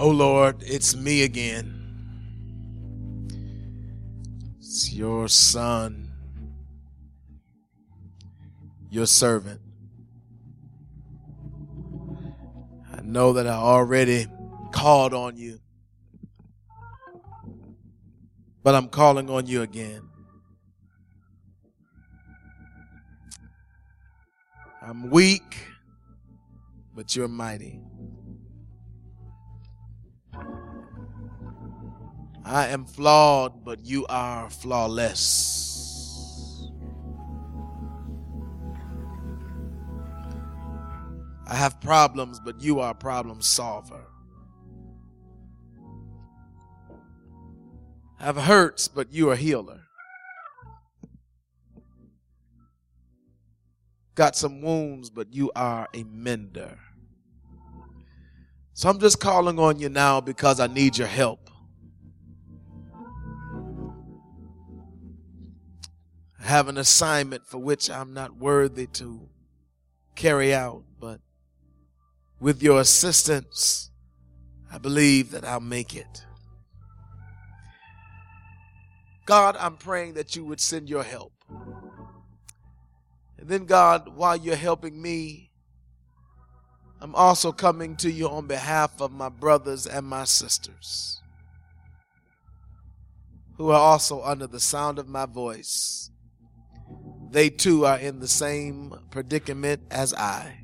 [0.00, 1.74] Oh Lord, it's me again.
[4.60, 6.12] It's your son,
[8.90, 9.60] your servant.
[12.96, 14.28] I know that I already
[14.70, 15.58] called on you,
[18.62, 20.08] but I'm calling on you again.
[24.80, 25.58] I'm weak,
[26.94, 27.80] but you're mighty.
[32.48, 35.58] I am flawed, but you are flawless.
[41.46, 44.06] I have problems, but you are a problem solver.
[48.18, 49.82] I have hurts, but you are a healer.
[54.14, 56.78] Got some wounds, but you are a mender.
[58.72, 61.47] So I'm just calling on you now because I need your help.
[66.48, 69.28] Have an assignment for which I'm not worthy to
[70.16, 71.20] carry out, but
[72.40, 73.90] with your assistance,
[74.72, 76.24] I believe that I'll make it.
[79.26, 81.32] God, I'm praying that you would send your help.
[83.38, 85.50] And then, God, while you're helping me,
[86.98, 91.20] I'm also coming to you on behalf of my brothers and my sisters
[93.58, 96.10] who are also under the sound of my voice
[97.30, 100.60] they too are in the same predicament as I.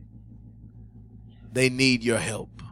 [1.53, 2.63] They need your help.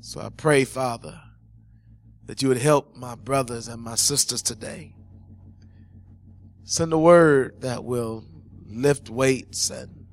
[0.00, 1.20] So I pray, Father,
[2.26, 4.94] that you would help my brothers and my sisters today.
[6.64, 8.24] Send a word that will
[8.66, 10.06] lift weights and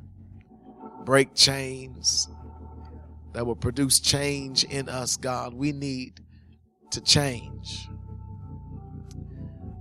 [1.05, 2.29] break chains,
[3.33, 5.53] that will produce change in us, God.
[5.53, 6.19] We need
[6.91, 7.87] to change.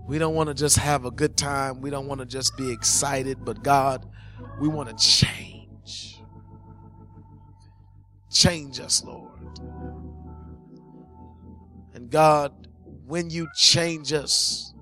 [0.06, 1.80] We don't want to just have a good time.
[1.80, 4.06] We don't want to just be excited, but God,
[4.60, 6.20] we want to change.
[8.30, 9.38] Change us, Lord.
[11.94, 12.68] And God,
[13.06, 14.74] when you change us,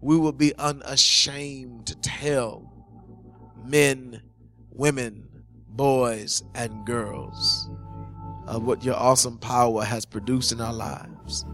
[0.00, 2.72] we will be unashamed to tell
[3.64, 4.22] men,
[4.70, 5.28] women,
[5.68, 7.68] boys, and girls
[8.46, 11.44] of what your awesome power has produced in our lives.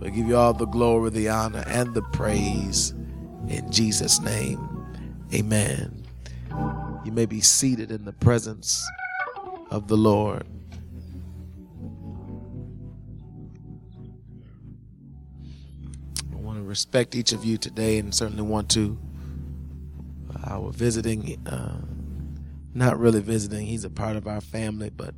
[0.00, 2.94] We give you all the glory, the honor, and the praise
[3.48, 4.86] in Jesus' name.
[5.34, 6.04] Amen.
[7.04, 8.86] You may be seated in the presence
[9.70, 10.46] of the Lord.
[16.32, 18.98] I want to respect each of you today and certainly want to.
[20.46, 21.80] Our visiting, uh,
[22.72, 25.14] not really visiting, he's a part of our family, but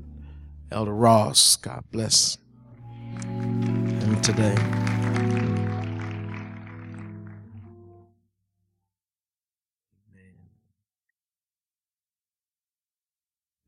[0.71, 2.39] Elder Ross, God bless
[4.33, 4.55] today.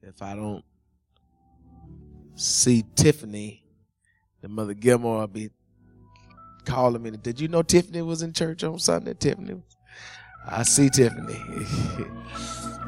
[0.02, 0.64] If I don't
[2.36, 3.64] see Tiffany,
[4.40, 5.50] the mother Gilmore will be
[6.64, 7.10] calling me.
[7.10, 9.14] Did you know Tiffany was in church on Sunday?
[9.14, 9.60] Tiffany,
[10.46, 11.40] I see Tiffany.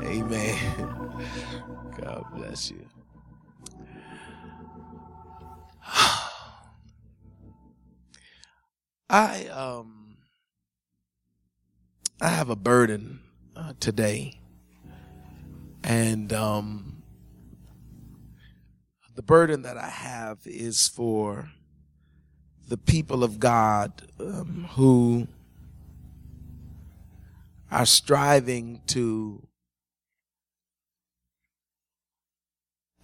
[0.02, 0.58] Amen.
[2.00, 2.86] God bless you.
[9.14, 10.16] I um
[12.20, 13.20] I have a burden
[13.54, 14.40] uh, today,
[15.84, 17.04] and um,
[19.14, 21.48] the burden that I have is for
[22.66, 25.28] the people of God um, who
[27.70, 29.46] are striving to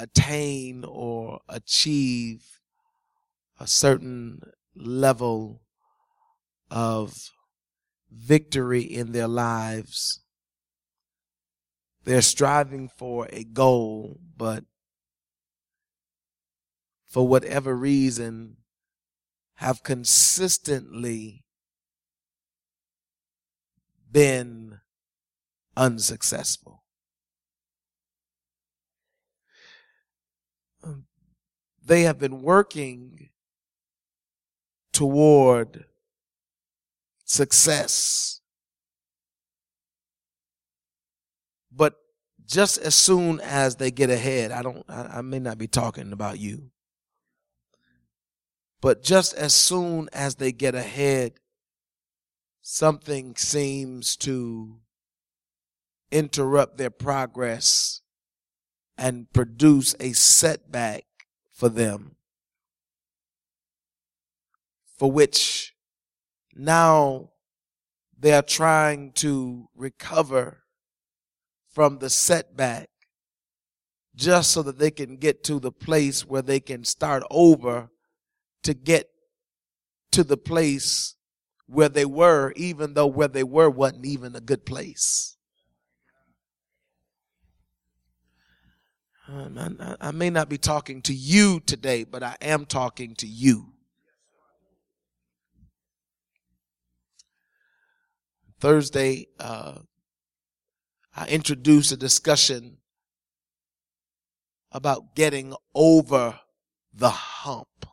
[0.01, 2.61] attain or achieve
[3.61, 4.41] a certain
[4.75, 5.61] level
[6.71, 7.31] of
[8.11, 10.21] victory in their lives.
[12.05, 14.65] They're striving for a goal, but
[17.07, 18.57] for whatever reason,
[19.55, 21.45] have consistently
[24.11, 24.81] been
[25.77, 26.83] unsuccessful.
[30.83, 31.05] Um,
[31.85, 33.29] they have been working
[34.93, 35.85] toward
[37.31, 38.41] success.
[41.71, 41.95] But
[42.45, 46.13] just as soon as they get ahead, I don't, I, I may not be talking
[46.13, 46.73] about you,
[48.81, 51.35] but just as soon as they get ahead,
[52.63, 54.81] something seems to
[56.11, 58.01] interrupt their progress
[58.99, 61.05] and produce a setback
[61.53, 62.17] for them,
[64.99, 65.77] for which
[66.55, 67.31] now
[68.19, 70.63] they are trying to recover
[71.71, 72.91] from the setback
[74.15, 77.91] just so that they can get to the place where they can start over
[78.63, 79.09] to get
[80.11, 81.15] to the place
[81.67, 85.37] where they were, even though where they were wasn't even a good place.
[89.29, 93.29] Um, I, I, may not be talking to you today, but I am talking to
[93.29, 93.75] you.
[98.61, 99.79] Thursday, uh,
[101.17, 102.77] I introduced a discussion
[104.71, 106.39] about getting over
[106.93, 107.87] the hump.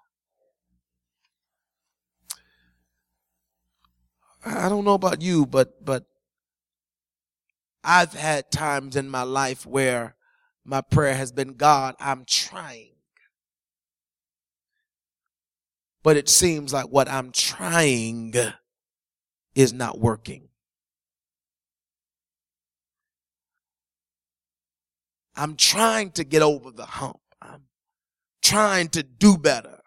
[4.45, 6.05] I don't know about you, but but
[7.83, 10.15] I've had times in my life where
[10.65, 12.91] my prayer has been, God, I'm trying.
[16.03, 18.33] But it seems like what I'm trying
[19.55, 20.49] is not working.
[25.37, 27.19] I'm trying to get over the hump.
[27.39, 27.65] I'm
[28.41, 29.79] trying to do better.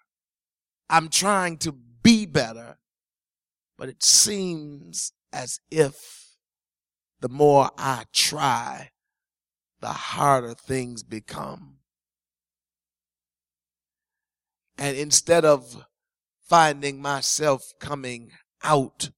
[0.89, 2.79] I'm trying to be better.
[3.77, 6.37] But it seems as if
[7.21, 8.91] the more I try,
[9.81, 11.79] the harder things become.
[14.79, 15.85] And instead of
[16.49, 18.31] finding myself coming
[18.63, 19.11] out,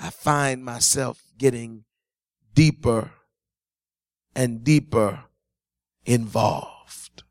[0.00, 1.84] I find myself getting
[2.52, 3.12] deeper
[4.34, 5.24] and deeper
[6.04, 7.22] involved.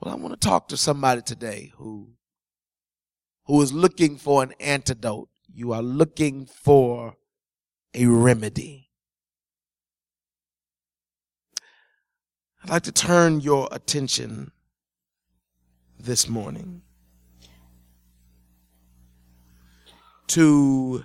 [0.00, 2.10] Well, I want to talk to somebody today who
[3.46, 5.28] who is looking for an antidote.
[5.52, 7.16] You are looking for
[7.94, 8.90] a remedy.
[12.62, 14.52] I'd like to turn your attention
[15.98, 16.82] this morning
[20.28, 21.04] to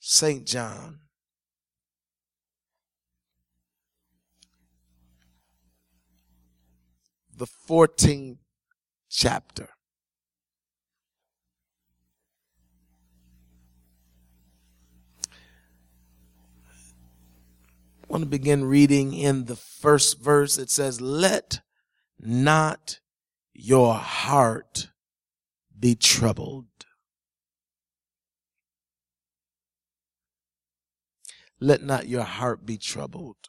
[0.00, 0.44] St.
[0.44, 0.98] John
[7.38, 8.38] the 14th
[9.08, 9.70] chapter.
[18.02, 20.58] I want to begin reading in the first verse.
[20.58, 21.60] It says, Let
[22.18, 23.00] not
[23.54, 24.88] your heart
[25.78, 26.66] be troubled.
[31.60, 33.48] Let not your heart be troubled.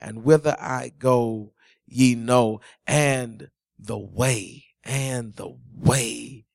[0.00, 1.52] and whither I go,
[1.86, 6.46] ye know, and the way, and the way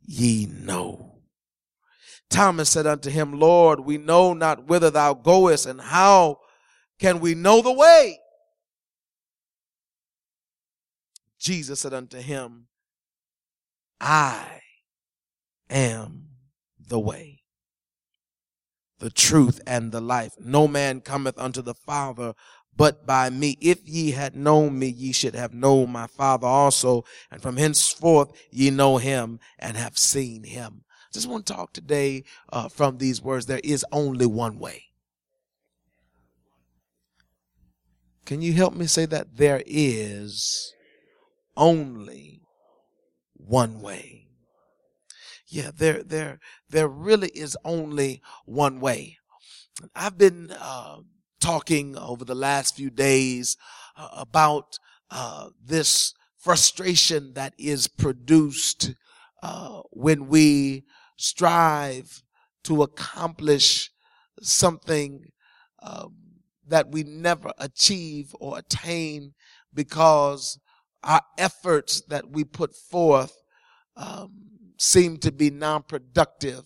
[0.00, 1.22] ye know.
[2.30, 6.40] Thomas said unto him, Lord, we know not whither thou goest, and how
[6.98, 8.18] can we know the way?
[11.38, 12.68] Jesus said unto him,
[14.00, 14.62] I
[15.68, 16.28] am
[16.78, 17.42] the way,
[18.98, 20.32] the truth, and the life.
[20.38, 22.34] No man cometh unto the Father
[22.76, 23.56] but by me.
[23.60, 27.04] If ye had known me, ye should have known my Father also.
[27.30, 30.84] And from henceforth ye know him and have seen him.
[31.12, 33.46] Just want to talk today uh, from these words.
[33.46, 34.86] There is only one way.
[38.24, 39.36] Can you help me say that?
[39.36, 40.72] There is
[41.56, 42.40] only
[43.34, 44.26] one way.
[45.46, 46.40] Yeah, there, there,
[46.70, 49.18] there really is only one way.
[49.94, 50.98] I've been uh,
[51.44, 53.58] talking over the last few days
[53.98, 54.78] uh, about
[55.10, 58.94] uh, this frustration that is produced
[59.42, 60.84] uh, when we
[61.18, 62.22] strive
[62.62, 63.90] to accomplish
[64.40, 65.26] something
[65.82, 66.14] um,
[66.66, 69.34] that we never achieve or attain
[69.74, 70.58] because
[71.02, 73.36] our efforts that we put forth
[73.98, 74.30] um,
[74.78, 76.64] seem to be non-productive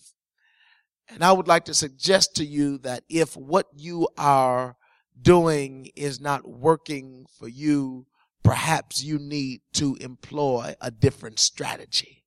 [1.09, 4.75] and I would like to suggest to you that if what you are
[5.21, 8.05] doing is not working for you,
[8.43, 12.23] perhaps you need to employ a different strategy.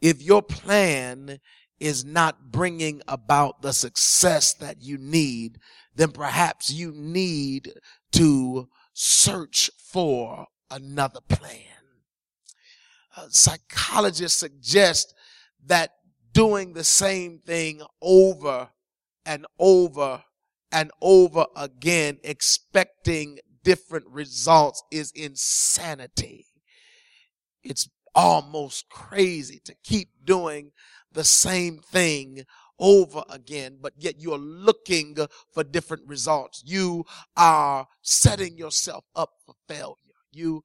[0.00, 1.38] If your plan
[1.80, 5.58] is not bringing about the success that you need,
[5.94, 7.72] then perhaps you need
[8.12, 11.58] to search for another plan.
[13.16, 15.14] Uh, psychologists suggest
[15.66, 15.90] that
[16.32, 18.70] doing the same thing over
[19.24, 20.24] and over
[20.70, 26.46] and over again, expecting different results is insanity.
[27.62, 30.72] It's almost crazy to keep doing
[31.12, 32.44] the same thing
[32.78, 35.16] over again, but yet you're looking
[35.52, 36.62] for different results.
[36.66, 37.04] You
[37.36, 39.94] are setting yourself up for failure.
[40.32, 40.64] You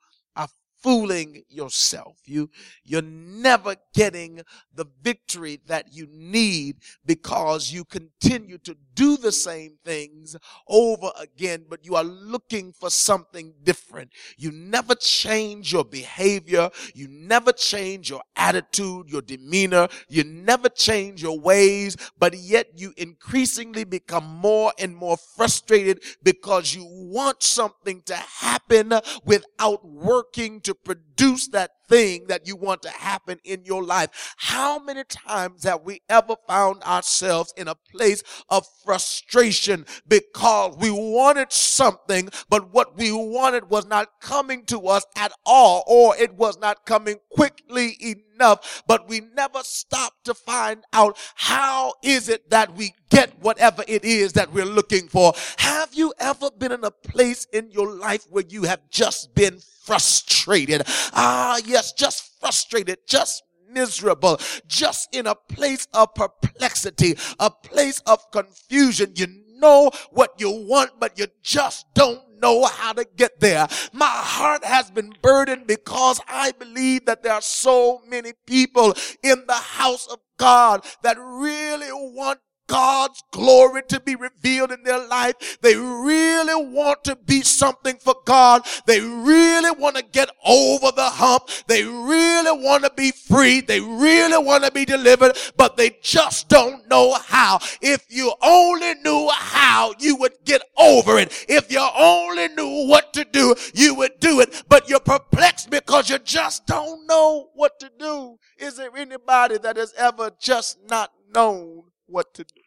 [0.82, 2.18] fooling yourself.
[2.26, 2.50] You,
[2.84, 4.42] you're never getting
[4.74, 10.36] the victory that you need because you continue to do the same things
[10.68, 14.12] over again, but you are looking for something different.
[14.38, 16.70] You never change your behavior.
[16.94, 19.88] You never change your attitude, your demeanor.
[20.10, 26.74] You never change your ways, but yet you increasingly become more and more frustrated because
[26.74, 28.94] you want something to happen
[29.26, 31.07] without working to produce
[31.52, 34.34] that thing that you want to happen in your life.
[34.38, 40.92] How many times have we ever found ourselves in a place of frustration because we
[40.92, 46.34] wanted something, but what we wanted was not coming to us at all, or it
[46.36, 52.50] was not coming quickly enough, but we never stop to find out how is it
[52.50, 55.34] that we get whatever it is that we're looking for.
[55.58, 59.60] Have you ever been in a place in your life where you have just been
[59.88, 60.84] frustrated.
[61.14, 68.30] Ah, yes, just frustrated, just miserable, just in a place of perplexity, a place of
[68.32, 69.14] confusion.
[69.16, 69.28] You
[69.60, 73.68] know what you want, but you just don't know how to get there.
[73.94, 79.44] My heart has been burdened because I believe that there are so many people in
[79.48, 85.60] the house of God that really want God's glory to be revealed in their life.
[85.62, 88.66] They really want to be something for God.
[88.86, 91.50] They really want to get over the hump.
[91.68, 93.62] They really want to be free.
[93.62, 97.60] They really want to be delivered, but they just don't know how.
[97.82, 101.46] If you only knew how, you would get over it.
[101.48, 106.10] If you only knew what to do, you would do it, but you're perplexed because
[106.10, 108.38] you just don't know what to do.
[108.58, 112.62] Is there anybody that has ever just not known what to do.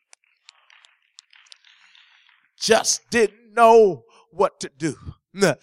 [2.60, 4.96] Just didn't know what to do.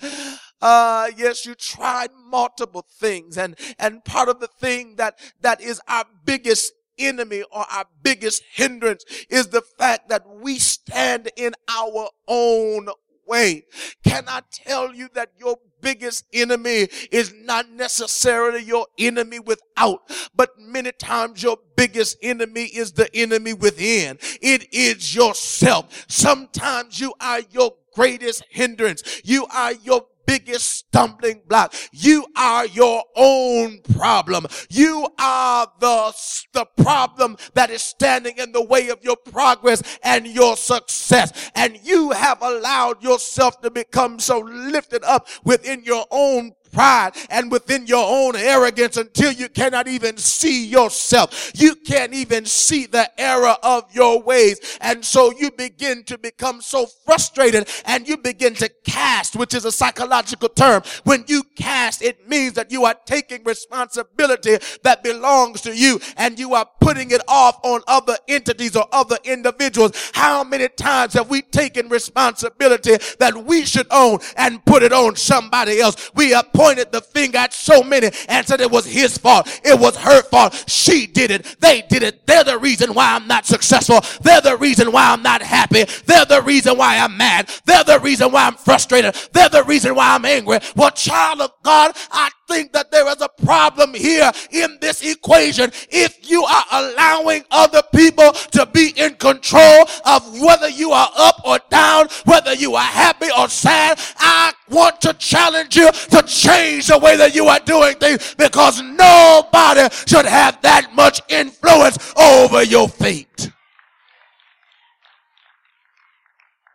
[0.60, 5.79] Uh, yes, you tried multiple things and, and part of the thing that, that is
[5.88, 12.10] our biggest enemy or our biggest hindrance is the fact that we stand in our
[12.27, 12.88] own
[13.27, 13.65] way.
[14.03, 20.01] Can I tell you that your biggest enemy is not necessarily your enemy without,
[20.36, 24.17] but many times your biggest enemy is the enemy within.
[24.41, 26.05] It is yourself.
[26.07, 29.22] Sometimes you are your greatest hindrance.
[29.24, 31.74] You are your biggest stumbling block.
[31.91, 34.46] You are your own problem.
[34.69, 36.13] You are the,
[36.53, 41.50] the problem that is standing in the way of your progress and your success.
[41.55, 47.51] And you have allowed yourself to become so lifted up within your own pride and
[47.51, 51.51] within your own arrogance until you cannot even see yourself.
[51.55, 54.77] You can't even see the error of your ways.
[54.79, 59.65] And so you begin to become so frustrated and you begin to cast, which is
[59.65, 60.84] a psychological term.
[61.03, 66.38] When you cast, it means that you are taking responsibility that belongs to you and
[66.38, 70.12] you are putting it off on other entities or other individuals.
[70.13, 75.15] How many times have we taken responsibility that we should own and put it on
[75.15, 76.12] somebody else?
[76.13, 79.48] We are pointed the finger at so many and said it was his fault.
[79.64, 80.66] It was her fault.
[80.68, 81.56] She did it.
[81.62, 82.28] They did it.
[82.28, 84.02] They're the reason why I'm not successful.
[84.22, 85.86] They're the reason why I'm not happy.
[86.06, 87.50] They're the reason why I'm mad.
[87.66, 89.16] They're the reason why I'm frustrated.
[89.32, 90.60] They're the reason why I'm angry.
[90.76, 95.72] Well, child of God, I think that there is a problem here in this equation.
[95.89, 101.42] If you are allowing other people to be in control of whether you are up
[101.46, 106.88] or down, whether you are happy or sad, I want to challenge you to change
[106.88, 112.63] the way that you are doing things because nobody should have that much influence over
[112.63, 113.51] your fate.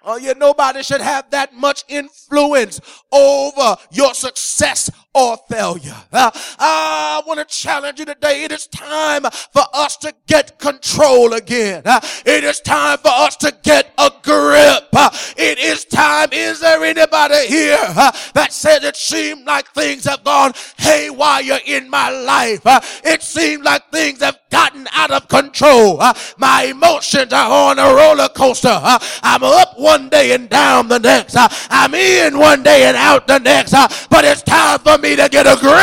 [0.05, 2.81] Oh, yeah, nobody should have that much influence
[3.13, 5.97] over your success or failure.
[6.13, 8.45] Uh, I want to challenge you today.
[8.45, 11.83] It is time for us to get control again.
[11.85, 16.29] Uh, it is time for us to get a grip uh, It is time.
[16.33, 21.91] Is there anybody here uh, that says it seemed like things have gone haywire in
[21.91, 22.65] my life?
[22.67, 25.99] Uh, it seems like things have gotten out of control.
[26.39, 28.79] My emotions are on a roller coaster.
[29.23, 31.37] I'm up one day and down the next.
[31.39, 33.73] I'm in one day and out the next.
[34.09, 35.75] But it's time for me to get a grip.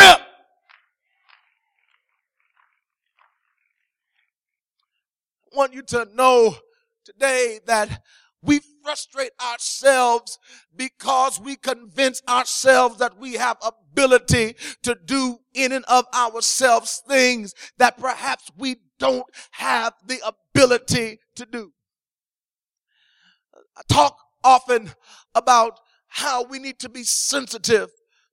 [5.52, 6.56] I want you to know
[7.04, 8.02] today that
[8.42, 10.38] we frustrate ourselves
[10.74, 17.52] because we convince ourselves that we have ability to do in and of ourselves things
[17.76, 21.72] that perhaps we don't have the ability to do.
[23.76, 24.92] I talk often
[25.34, 27.90] about how we need to be sensitive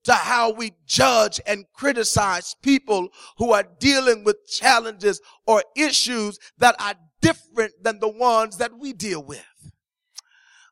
[0.07, 6.73] to how we judge and criticize people who are dealing with challenges or issues that
[6.79, 9.43] are different than the ones that we deal with.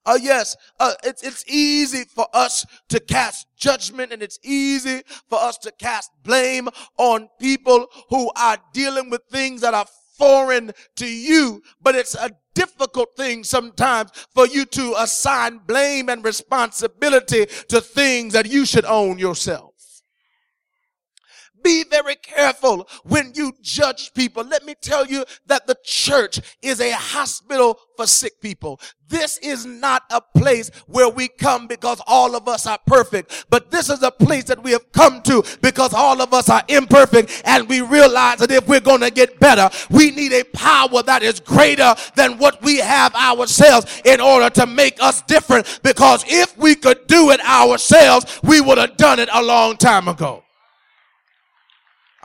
[0.05, 5.37] Uh, yes, uh, it's, it's easy for us to cast judgment and it's easy for
[5.37, 9.87] us to cast blame on people who are dealing with things that are
[10.17, 16.25] foreign to you, but it's a difficult thing sometimes for you to assign blame and
[16.25, 19.74] responsibility to things that you should own yourself.
[21.65, 24.43] Be very careful when you judge people.
[24.43, 28.79] Let me tell you that the church is a hospital for sick people.
[29.07, 33.71] This is not a place where we come because all of us are perfect, but
[33.71, 37.41] this is a place that we have come to because all of us are imperfect
[37.45, 41.23] and we realize that if we're going to get better, we need a power that
[41.23, 46.55] is greater than what we have ourselves in order to make us different because if
[46.59, 50.44] we could do it ourselves, we would have done it a long time ago.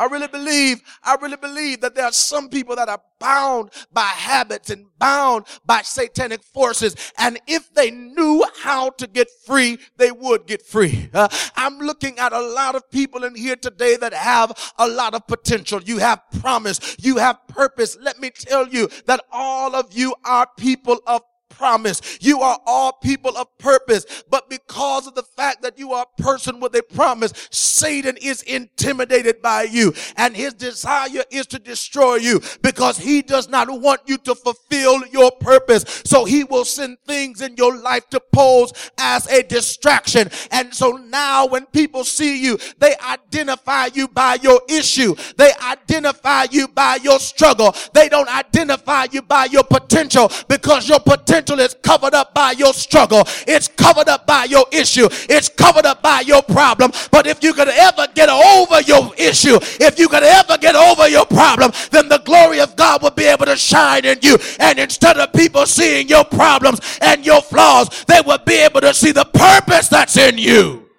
[0.00, 4.00] I really believe, I really believe that there are some people that are bound by
[4.00, 6.96] habits and bound by satanic forces.
[7.18, 11.10] And if they knew how to get free, they would get free.
[11.12, 15.12] Uh, I'm looking at a lot of people in here today that have a lot
[15.12, 15.82] of potential.
[15.82, 16.96] You have promise.
[16.98, 17.98] You have purpose.
[18.00, 21.20] Let me tell you that all of you are people of
[21.50, 22.18] promise.
[22.20, 24.24] You are all people of purpose.
[24.30, 28.42] But because of the fact that you are a person with a promise, Satan is
[28.42, 29.92] intimidated by you.
[30.16, 35.06] And his desire is to destroy you because he does not want you to fulfill
[35.08, 36.02] your purpose.
[36.04, 40.30] So he will send things in your life to pose as a distraction.
[40.50, 45.14] And so now when people see you, they identify you by your issue.
[45.36, 47.74] They identify you by your struggle.
[47.92, 52.72] They don't identify you by your potential because your potential is covered up by your
[52.72, 53.22] struggle.
[53.46, 55.08] It's covered up by your issue.
[55.28, 56.92] It's covered up by your problem.
[57.10, 61.08] But if you could ever get over your issue, if you could ever get over
[61.08, 64.36] your problem, then the glory of God will be able to shine in you.
[64.58, 68.94] And instead of people seeing your problems and your flaws, they will be able to
[68.94, 70.89] see the purpose that's in you.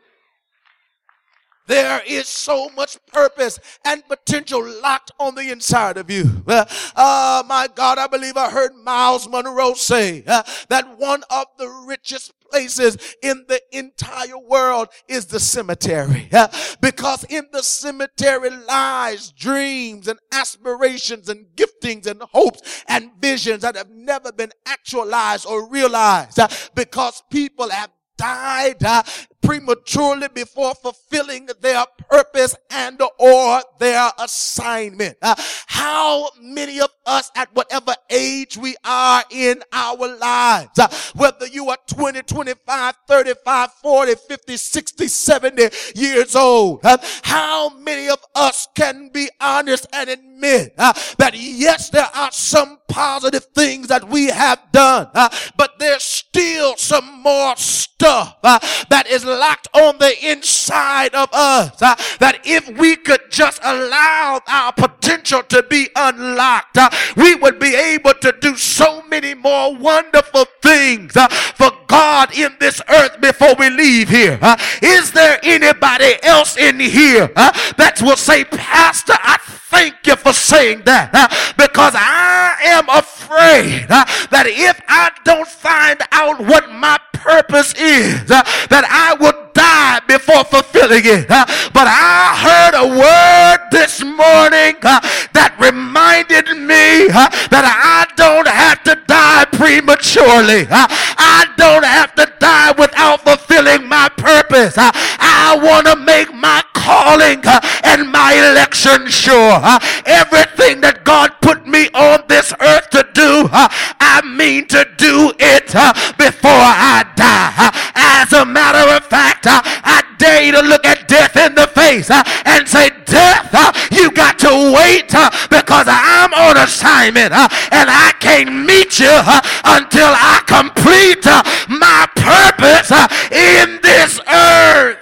[1.68, 6.44] There is so much purpose and potential locked on the inside of you.
[6.94, 11.68] Uh, my God, I believe I heard Myles Munroe say uh, that one of the
[11.88, 16.30] richest places in the entire world is the cemetery.
[16.42, 16.48] Uh,
[16.80, 23.76] because in the cemetery lies dreams and aspirations and giftings and hopes and visions that
[23.76, 29.04] have never been actualized or realized uh, because people have died uh,
[29.52, 35.18] prematurely before fulfilling their purpose and or their assignment.
[35.22, 35.36] Uh,
[35.68, 41.70] how many of us at whatever age we are in our lives, uh, whether you
[41.70, 48.70] are 20, 25, 35, 40, 50, 60, 70 years old, uh, how many of us
[48.74, 54.28] can be honest and admit uh, that yes, there are some positive things that we
[54.28, 58.60] have done, uh, but there's still some more stuff uh,
[58.90, 61.82] that is locked on the inside of us.
[61.82, 67.58] Uh, that if we could just allow our potential to be unlocked, uh, we would
[67.58, 73.20] be able to do so many more wonderful things uh, for God in this earth
[73.20, 74.38] before we leave here.
[74.42, 79.40] Uh, is there anybody else in here uh, that will say, Pastor, I
[79.72, 81.10] thank you for saying that
[81.58, 88.86] because I am afraid that if I don't find out what my purpose is, that
[88.90, 91.28] I will die before fulfilling it.
[91.28, 97.08] But I heard a word this morning that reminded me
[97.54, 100.68] that I don't have to die prematurely.
[100.70, 104.74] I don't have to die without fulfilling my purpose.
[104.78, 107.42] I want to make my calling
[107.84, 109.61] and my election sure.
[110.06, 115.76] Everything that God put me on this earth to do, I mean to do it
[115.76, 117.72] uh, before I die.
[117.96, 121.68] As a matter of fact, uh, I dare you to look at death in the
[121.68, 127.34] face uh, and say, Death, uh, you got to wait uh, because I'm on assignment
[127.34, 133.82] uh, and I can't meet you uh, until I complete uh, my purpose uh, in
[133.82, 134.98] this earth.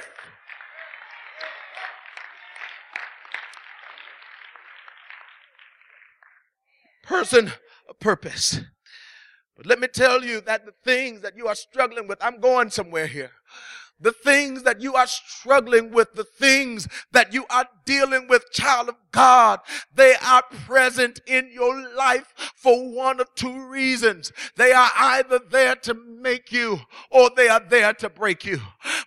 [7.34, 8.60] A purpose.
[9.56, 12.70] But let me tell you that the things that you are struggling with, I'm going
[12.70, 13.32] somewhere here
[14.00, 18.90] the things that you are struggling with, the things that you are dealing with, child
[18.90, 19.60] of God,
[19.94, 24.32] they are present in your life for one of two reasons.
[24.56, 28.60] They are either there to make you or they are there to break you.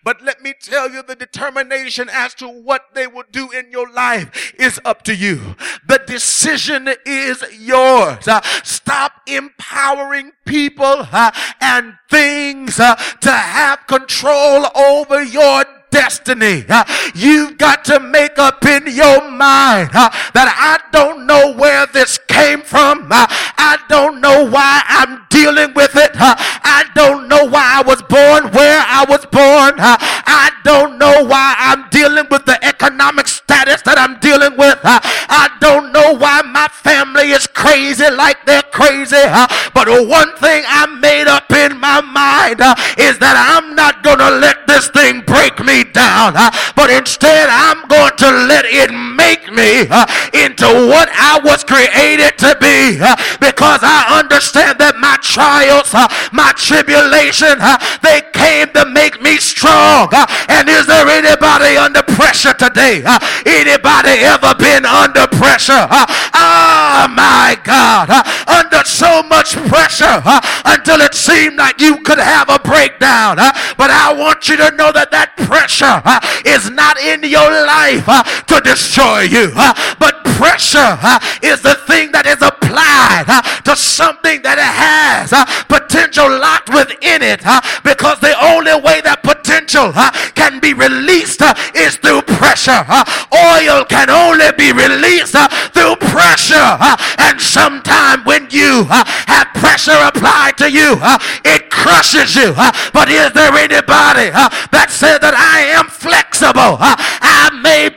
[0.04, 3.90] But let me tell you the determination as to what they will do in your
[3.90, 5.56] life is up to you.
[5.86, 8.26] The decision is yours.
[8.26, 16.64] Uh, stop empowering people uh, and things uh, to have control over your destiny.
[16.68, 16.82] Uh,
[17.14, 22.18] you've got to make up in your mind uh, that I don't know where this
[22.26, 23.06] came from.
[23.12, 23.26] Uh,
[23.58, 26.10] I don't know why I'm dealing with it.
[26.14, 29.74] I don't know why I was born where I was born.
[29.78, 34.80] I don't know why I'm dealing with the economic status that I'm dealing with.
[34.82, 39.22] I don't know why my family is crazy like they're crazy.
[39.74, 42.60] But one thing I made up in my mind
[42.96, 46.32] is that I'm not going to let this thing break me down,
[46.74, 52.56] but instead I'm going let it make me uh, into what I was created to
[52.60, 58.86] be uh, because I understand that my trials, uh, my tribulation, uh, they came to
[58.88, 60.08] make me strong.
[60.12, 63.04] Uh, and is there anybody under pressure today?
[63.46, 65.86] anybody ever been under pressure?
[65.88, 68.08] oh my God,
[68.48, 70.22] under so much pressure
[70.64, 73.36] until it seemed like you could have a breakdown.
[73.76, 78.04] but I want you to know that that pressure uh, is not in your life
[78.08, 79.52] uh, to destroy you,
[79.98, 80.98] but pressure
[81.42, 83.30] is the thing that is applied
[83.64, 85.30] to something that has
[85.68, 87.40] potential locked within it
[87.84, 89.92] because the only way that potential
[90.34, 91.42] can be released
[91.74, 92.82] is through pressure.
[93.30, 95.38] Oil can only be released
[95.70, 96.74] through pressure.
[97.22, 100.98] And sometime when you have pressure applied to you,
[101.44, 102.50] it crushes you.
[102.92, 104.34] But is there anybody
[104.74, 106.78] that said that I am flexible.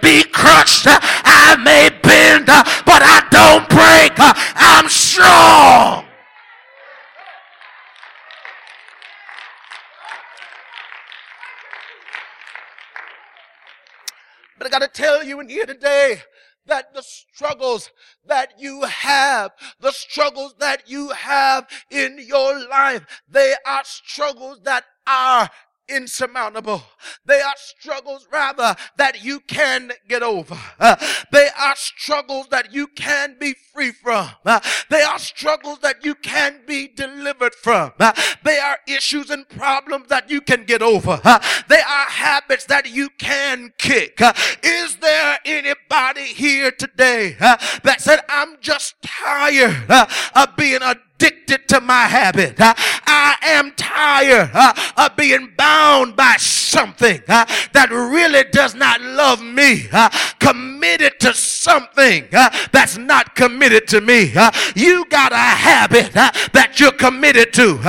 [0.05, 0.85] Be crushed.
[0.85, 4.13] I may bend, but I don't break.
[4.55, 6.05] I'm strong.
[14.59, 16.21] But I got to tell you in here today
[16.67, 17.89] that the struggles
[18.27, 24.83] that you have, the struggles that you have in your life, they are struggles that
[25.07, 25.49] are
[25.89, 26.83] insurmountable.
[27.25, 30.57] They are struggles rather that you can get over.
[30.79, 30.95] Uh,
[31.31, 34.29] they are struggles that you can be free from.
[34.45, 37.91] Uh, they are struggles that you can be delivered from.
[37.99, 41.19] Uh, they are issues and problems that you can get over.
[41.23, 44.21] Uh, they are habits that you can kick.
[44.21, 49.85] Uh, is there anybody here today uh, that said, I'm just tired
[50.35, 50.95] of being a
[51.25, 52.59] addicted to my habit.
[52.59, 59.01] Uh, I am tired uh, of being bound by something uh, that really does not
[59.01, 60.09] love me, uh,
[60.39, 64.31] committed to something uh, that's not committed to me.
[64.35, 67.79] Uh, you got a habit that you're committed to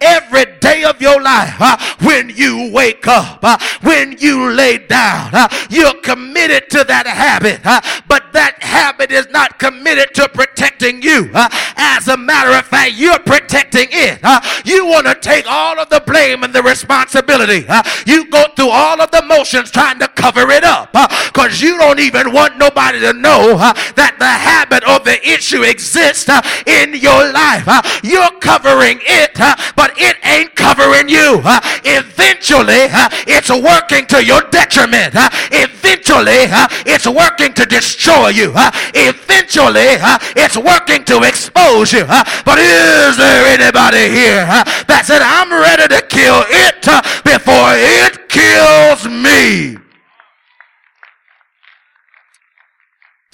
[0.00, 1.54] every day of your life.
[2.02, 3.44] When you wake up,
[3.82, 5.32] when you lay down,
[5.70, 7.62] you're committed to that habit,
[8.06, 11.30] but that habit is not committed to protecting you.
[11.76, 14.20] As a matter of fact, you're protecting it.
[14.64, 17.66] You want to take all of the blame and the responsibility.
[18.06, 22.00] You go through all of the motions trying to cover it up because you don't
[22.00, 26.28] even want nobody to know that the habit or the issue exists
[26.66, 27.66] in your life.
[28.02, 29.34] You're covering it,
[29.76, 31.42] but it ain't covering you.
[31.84, 32.86] eventually,
[33.26, 35.14] it's working to your detriment.
[35.50, 36.46] eventually,
[36.86, 38.52] it's working to destroy you.
[38.94, 39.98] eventually,
[40.36, 42.04] it's working to expose you.
[42.44, 44.44] but is there anybody here
[44.86, 49.78] that said, I'm ready to kill it uh, before it kills me?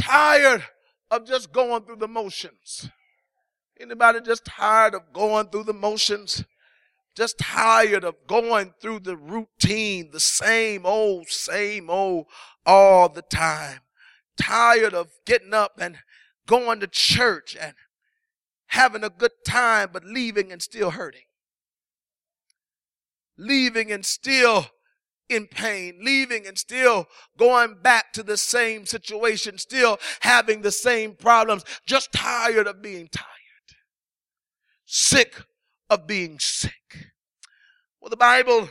[0.00, 0.64] Tired
[1.10, 2.88] of just going through the motions.
[3.80, 6.44] Anybody just tired of going through the motions?
[7.16, 12.26] Just tired of going through the routine, the same old, same old
[12.64, 13.80] all the time.
[14.40, 15.98] Tired of getting up and
[16.46, 17.74] going to church and
[18.70, 21.22] having a good time, but leaving and still hurting.
[23.38, 24.66] Leaving and still
[25.28, 27.06] in pain, leaving and still
[27.38, 33.08] going back to the same situation, still having the same problems, just tired of being
[33.08, 33.26] tired,
[34.84, 35.42] sick
[35.88, 37.12] of being sick.
[38.00, 38.68] Well, the Bible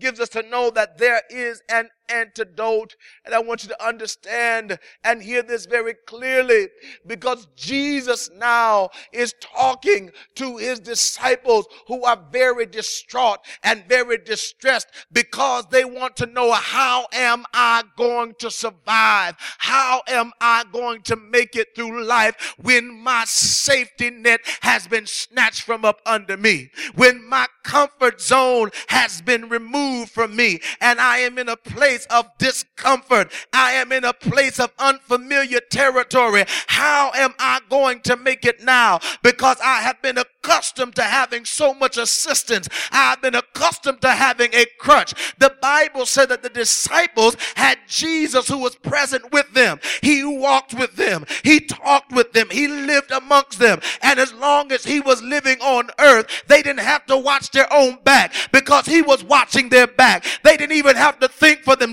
[0.00, 2.96] gives us to know that there is an antidote.
[3.24, 6.68] And I want you to understand and hear this very clearly
[7.06, 14.88] because Jesus now is talking to his disciples who are very distraught and very distressed
[15.12, 19.34] because they want to know how am I going to survive?
[19.58, 25.06] How am I going to make it through life when my safety net has been
[25.06, 26.70] snatched from up under me?
[26.94, 31.97] When my comfort zone has been removed from me and I am in a place
[31.98, 33.32] place of discomfort.
[33.52, 36.44] I am in a place of unfamiliar territory.
[36.68, 39.00] How am I going to make it now?
[39.22, 42.68] Because I have been accustomed to having so much assistance.
[42.92, 45.34] I've been accustomed to having a crutch.
[45.38, 49.80] The Bible said that the disciples had Jesus who was present with them.
[50.02, 51.24] He walked with them.
[51.42, 52.48] He talked with them.
[52.50, 53.80] He lived amongst them.
[54.02, 57.70] And as long as he was living on earth, they didn't have to watch their
[57.72, 60.24] own back because he was watching their back.
[60.44, 61.87] They didn't even have to think for themselves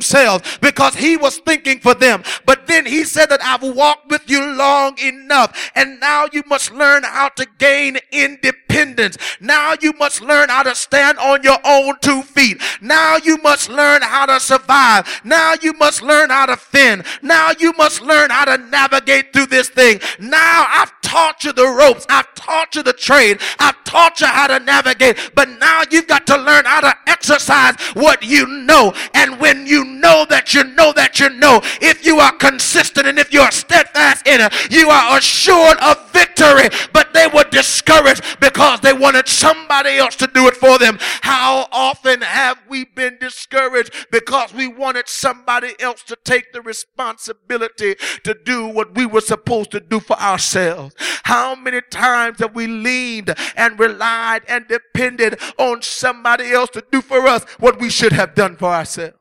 [0.61, 2.23] because he was thinking for them.
[2.45, 6.71] But then he said that I've walked with you long enough and now you must
[6.71, 9.17] learn how to gain independence.
[9.39, 12.61] Now you must learn how to stand on your own two feet.
[12.81, 15.21] Now you must learn how to survive.
[15.23, 17.05] Now you must learn how to fend.
[17.21, 19.99] Now you must learn how to navigate through this thing.
[20.19, 22.05] Now I've taught you the ropes.
[22.09, 23.39] I've taught you the trade.
[23.57, 25.31] I've taught you how to navigate.
[25.33, 28.93] But now you've got to learn how to exercise what you know.
[29.13, 33.17] And when you know that you know that you know, if you are consistent and
[33.17, 36.67] if you are steadfast in it, you are assured of victory.
[36.91, 40.97] But they were discouraged because they wanted somebody else to do it for them.
[40.99, 47.95] How often have we been discouraged because we wanted somebody else to take the responsibility
[48.25, 50.93] to do what we were supposed to do for ourselves?
[51.23, 57.01] How many times have we leaned and relied and depended on somebody else to do
[57.01, 59.17] for us what we should have done for ourselves?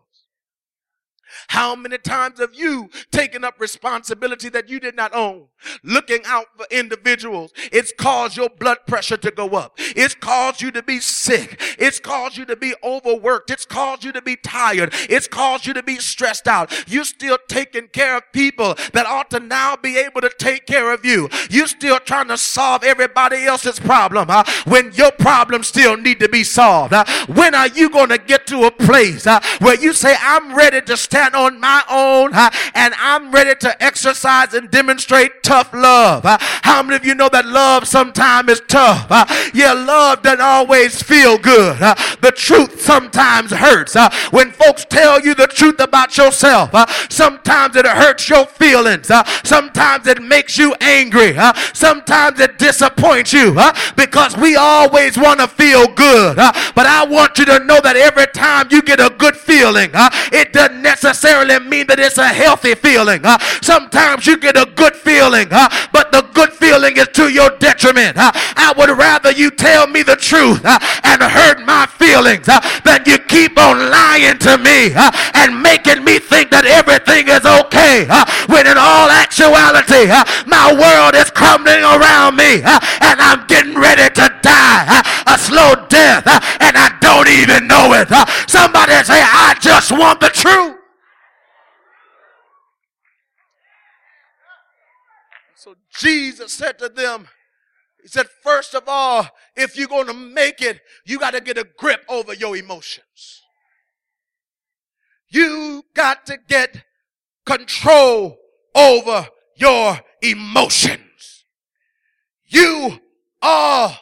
[1.49, 5.49] How many times have you taken up responsibility that you did not own?
[5.83, 7.53] Looking out for individuals.
[7.73, 9.75] It's caused your blood pressure to go up.
[9.79, 11.61] It's caused you to be sick.
[11.79, 13.51] It's caused you to be overworked.
[13.51, 14.93] It's caused you to be tired.
[15.09, 16.73] It's caused you to be stressed out.
[16.89, 20.93] You're still taking care of people that ought to now be able to take care
[20.93, 21.29] of you.
[21.51, 24.45] You're still trying to solve everybody else's problem huh?
[24.67, 26.93] when your problems still need to be solved.
[26.93, 27.05] Huh?
[27.27, 30.81] When are you going to get to a place huh, where you say, I'm ready
[30.83, 32.35] to stand on my own
[32.75, 36.25] and I'm ready to exercise and demonstrate tough love.
[36.25, 39.07] How many of you know that love sometimes is tough?
[39.55, 41.79] Yeah, love doesn't always feel good.
[41.79, 43.97] The truth sometimes hurts.
[44.31, 46.71] When folks tell you the truth about yourself,
[47.11, 49.11] sometimes it hurts your feelings.
[49.45, 51.37] sometimes it makes you angry.
[51.73, 53.57] sometimes it disappoints you
[53.97, 56.37] because we always want to feel good.
[56.37, 60.53] but I want you to know that every time you get a good feeling, it
[60.53, 63.21] doesn't necessarily necessarily mean that it's a healthy feeling.
[63.23, 67.55] Uh, sometimes you get a good feeling, uh, but the good feeling is to your
[67.63, 68.19] detriment.
[68.19, 72.51] Uh, I would rather you tell me the truth and hurt my feelings
[72.83, 74.91] than you keep on lying to me
[75.39, 78.11] and making me think that everything is okay
[78.51, 80.11] when in all actuality
[80.51, 84.99] my world is crumbling around me and I'm getting ready to die
[85.31, 86.27] a slow death
[86.59, 88.11] and I don't even know it.
[88.51, 90.74] Somebody say, I just want the truth.
[95.99, 97.29] Jesus said to them,
[98.03, 101.59] He said, first of all, if you're going to make it, you got to get
[101.59, 103.43] a grip over your emotions.
[105.29, 106.85] You got to get
[107.47, 108.37] control
[108.75, 111.45] over your emotions.
[112.45, 113.01] You
[113.43, 113.99] are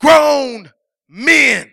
[0.00, 0.70] grown
[1.08, 1.70] men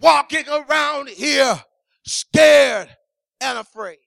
[0.00, 1.62] walking around here
[2.04, 2.88] scared
[3.40, 3.98] and afraid.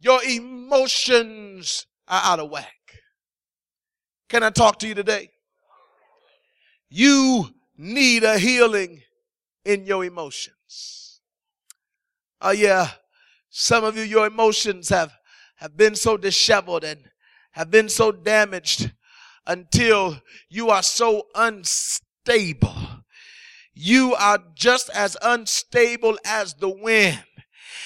[0.00, 2.72] Your emotions are out of whack.
[4.28, 5.30] Can I talk to you today?
[6.88, 9.02] You need a healing
[9.64, 11.20] in your emotions.
[12.40, 12.90] Oh yeah,
[13.50, 15.12] some of you, your emotions have,
[15.56, 17.00] have been so disheveled and
[17.52, 18.92] have been so damaged
[19.46, 22.74] until you are so unstable.
[23.74, 27.24] You are just as unstable as the wind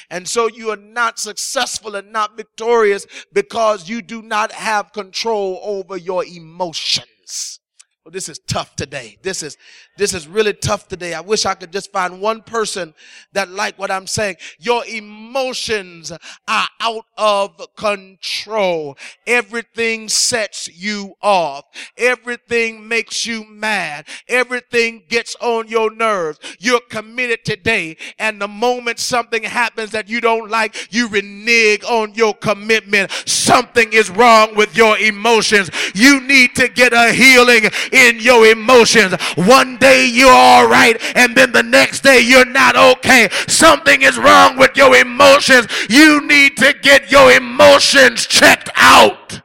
[0.09, 5.61] And so you are not successful and not victorious because you do not have control
[5.63, 7.60] over your emotions.
[8.03, 9.19] Well, this is tough today.
[9.21, 9.59] This is
[9.99, 11.13] this is really tough today.
[11.13, 12.95] I wish I could just find one person
[13.35, 14.37] that like what I'm saying.
[14.59, 16.11] Your emotions
[16.49, 18.97] are out of control.
[19.27, 21.67] Everything sets you off.
[21.99, 24.09] Everything makes you mad.
[24.29, 26.39] Everything gets on your nerves.
[26.59, 27.99] You're committed today.
[28.19, 33.11] And the moment something happens that you don't like, you renege on your commitment.
[33.27, 35.71] Something is wrong with your emotions.
[35.95, 37.69] You need to get a healing
[38.09, 39.15] in your emotions.
[39.37, 43.29] One day you're all right, and then the next day you're not okay.
[43.49, 45.67] Something is wrong with your emotions.
[45.89, 49.43] You need to get your emotions checked out.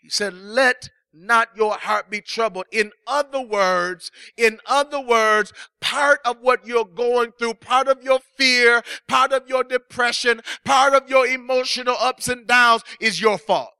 [0.00, 2.66] He said, Let not your heart be troubled.
[2.72, 8.20] In other words, in other words, part of what you're going through, part of your
[8.36, 13.77] fear, part of your depression, part of your emotional ups and downs is your fault.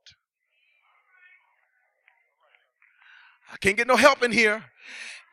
[3.53, 4.65] I can't get no help in here.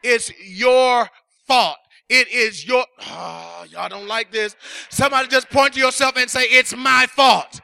[0.03, 1.09] It's your
[1.47, 1.77] fault.
[2.07, 4.55] It is your, oh, y'all don't like this.
[4.89, 7.61] Somebody just point to yourself and say, it's my fault.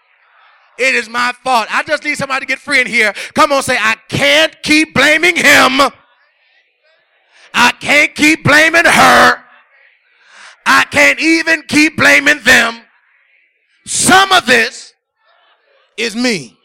[0.79, 1.67] It is my fault.
[1.69, 3.13] I just need somebody to get free in here.
[3.35, 5.79] Come on, say, I can't keep blaming him.
[7.53, 9.43] I can't keep blaming her.
[10.65, 12.81] I can't even keep blaming them.
[13.85, 14.93] Some of this
[15.97, 16.57] is me.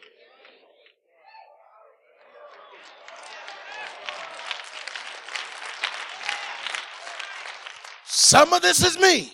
[8.07, 9.33] Some of this is me.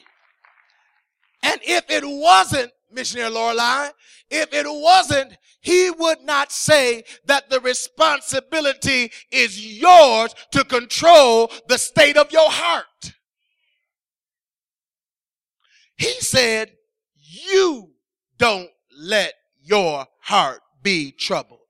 [1.43, 3.89] And if it wasn't, missionary Lorelei,
[4.31, 11.79] if it wasn't, he would not say that the responsibility is yours to control the
[11.79, 13.15] state of your heart.
[15.97, 16.73] He said,
[17.15, 17.91] you
[18.39, 21.61] don't let your heart be troubled.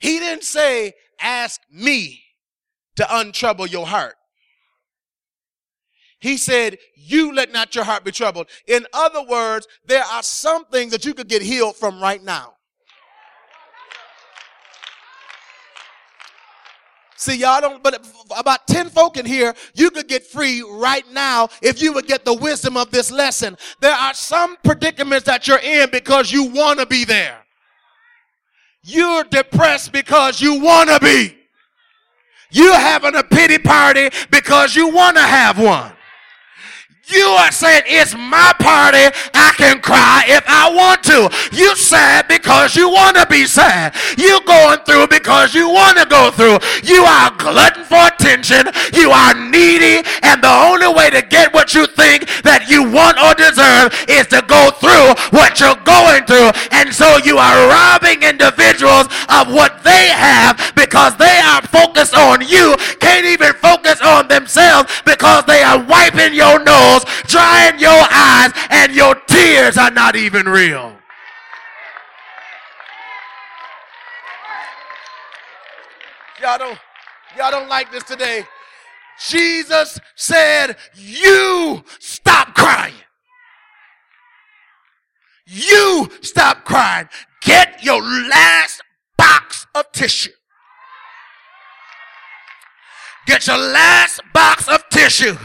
[0.00, 2.22] He didn't say, ask me
[2.96, 4.14] to untrouble your heart.
[6.20, 8.48] He said, You let not your heart be troubled.
[8.66, 12.54] In other words, there are some things that you could get healed from right now.
[17.16, 18.06] See, y'all don't, but
[18.38, 22.24] about 10 folk in here, you could get free right now if you would get
[22.24, 23.58] the wisdom of this lesson.
[23.80, 27.44] There are some predicaments that you're in because you want to be there.
[28.82, 31.36] You're depressed because you want to be.
[32.50, 35.92] You're having a pity party because you want to have one.
[37.12, 39.10] You are saying it's my party.
[39.34, 41.28] I can cry if I want to.
[41.50, 43.94] You sad because you want to be sad.
[44.16, 46.58] You going through because you want to go through.
[46.86, 48.70] You are glutton for attention.
[48.94, 50.06] You are needy.
[50.22, 54.30] And the only way to get what you think that you want or deserve is
[54.30, 56.54] to go through what you're going through.
[56.70, 60.54] And so you are robbing individuals of what they have
[60.90, 62.74] because they are focused on you.
[62.98, 68.92] Can't even focus on themselves because they are wiping your nose drying your eyes, and
[68.92, 70.96] your tears are not even real.
[76.42, 76.78] Y'all don't,
[77.36, 78.44] y'all don't like this today.
[79.28, 82.94] Jesus said, You stop crying.
[85.46, 87.08] You stop crying.
[87.42, 88.82] Get your last
[89.18, 90.30] box of tissue.
[93.26, 95.36] Get your last box of tissue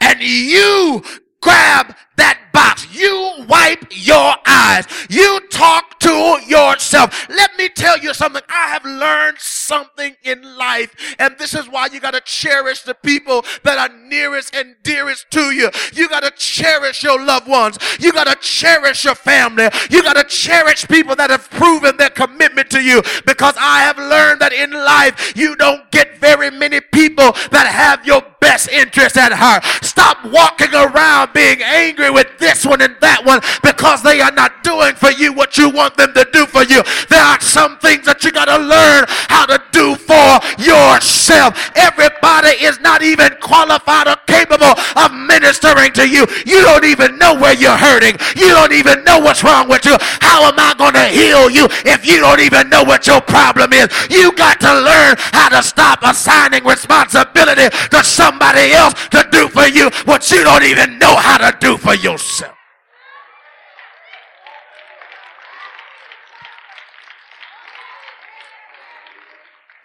[0.00, 1.02] and you
[1.40, 2.86] grab that box.
[2.94, 4.86] You wipe your eyes.
[5.08, 7.28] You talk to yourself.
[7.28, 8.42] Let me tell you something.
[8.48, 12.94] I have learned something in life, and this is why you got to cherish the
[12.94, 15.70] people that are nearest and dearest to you.
[15.92, 17.78] You got to cherish your loved ones.
[17.98, 19.68] You got to cherish your family.
[19.90, 23.98] You got to cherish people that have proven their commitment to you because I have
[23.98, 29.16] learned that in life you don't get very many people that have your best interest
[29.16, 29.64] at heart.
[29.84, 34.62] Stop walking around being angry with this one and that one because they are not
[34.62, 36.82] doing for you what you want them to do for you.
[37.08, 41.56] There are some things that you got to learn how to do for yourself.
[41.76, 46.26] Everybody is not even qualified or capable of ministering to you.
[46.46, 48.16] You don't even know where you're hurting.
[48.36, 49.96] You don't even know what's wrong with you.
[50.20, 53.72] How am I going to heal you if you don't even know what your problem
[53.72, 53.88] is?
[54.10, 59.66] You got to learn how to stop assigning responsibility to somebody else to do for
[59.66, 62.56] you what you don't even know how to do for yourself.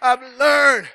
[0.02, 0.88] I've learned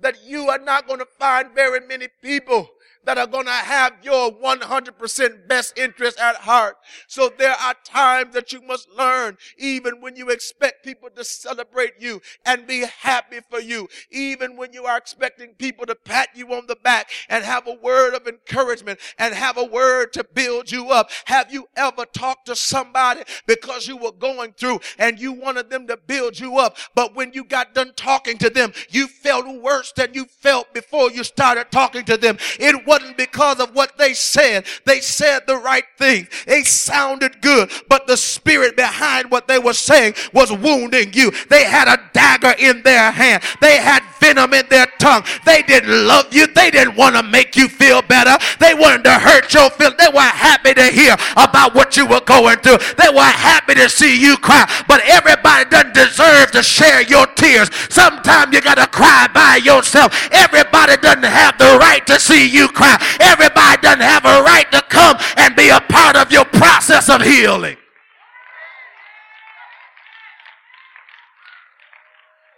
[0.00, 2.70] that you are not going to find very many people
[3.04, 6.76] that are going to have your 100% best interest at heart.
[7.06, 11.94] So there are times that you must learn, even when you expect people to celebrate
[11.98, 16.52] you and be happy for you, even when you are expecting people to pat you
[16.54, 20.70] on the back and have a word of encouragement and have a word to build
[20.70, 21.10] you up.
[21.26, 25.86] Have you ever talked to somebody because you were going through and you wanted them
[25.86, 29.92] to build you up, but when you got done talking to them, you felt worse
[29.92, 32.36] than you felt before you started talking to them.
[32.58, 34.64] It was wasn't because of what they said.
[34.84, 36.28] They said the right thing.
[36.46, 41.32] They sounded good, but the spirit behind what they were saying was wounding you.
[41.50, 43.42] They had a dagger in their hand.
[43.60, 45.24] They had venom in their tongue.
[45.44, 46.46] They didn't love you.
[46.46, 48.36] They didn't want to make you feel better.
[48.60, 49.96] They wanted to hurt your feelings.
[49.98, 52.78] They were happy to hear about what you were going through.
[52.96, 54.70] They were happy to see you cry.
[54.86, 57.70] But everybody doesn't deserve to share your tears.
[57.90, 60.28] Sometimes you got to cry by yourself.
[60.30, 63.16] Everybody doesn't have the right to see you cry cry.
[63.20, 67.22] Everybody doesn't have a right to come and be a part of your process of
[67.22, 67.76] healing.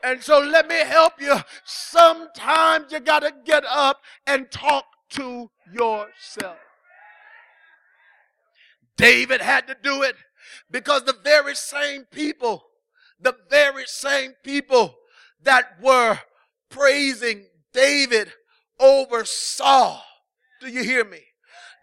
[0.04, 1.36] And so let me help you.
[1.64, 6.58] Sometimes you got to get up and talk to yourself.
[8.96, 10.14] David had to do it
[10.70, 12.62] because the very same people,
[13.20, 14.94] the very same people
[15.42, 16.20] that were
[16.70, 18.32] praising David
[18.78, 20.02] over Saul
[20.60, 21.20] do you hear me?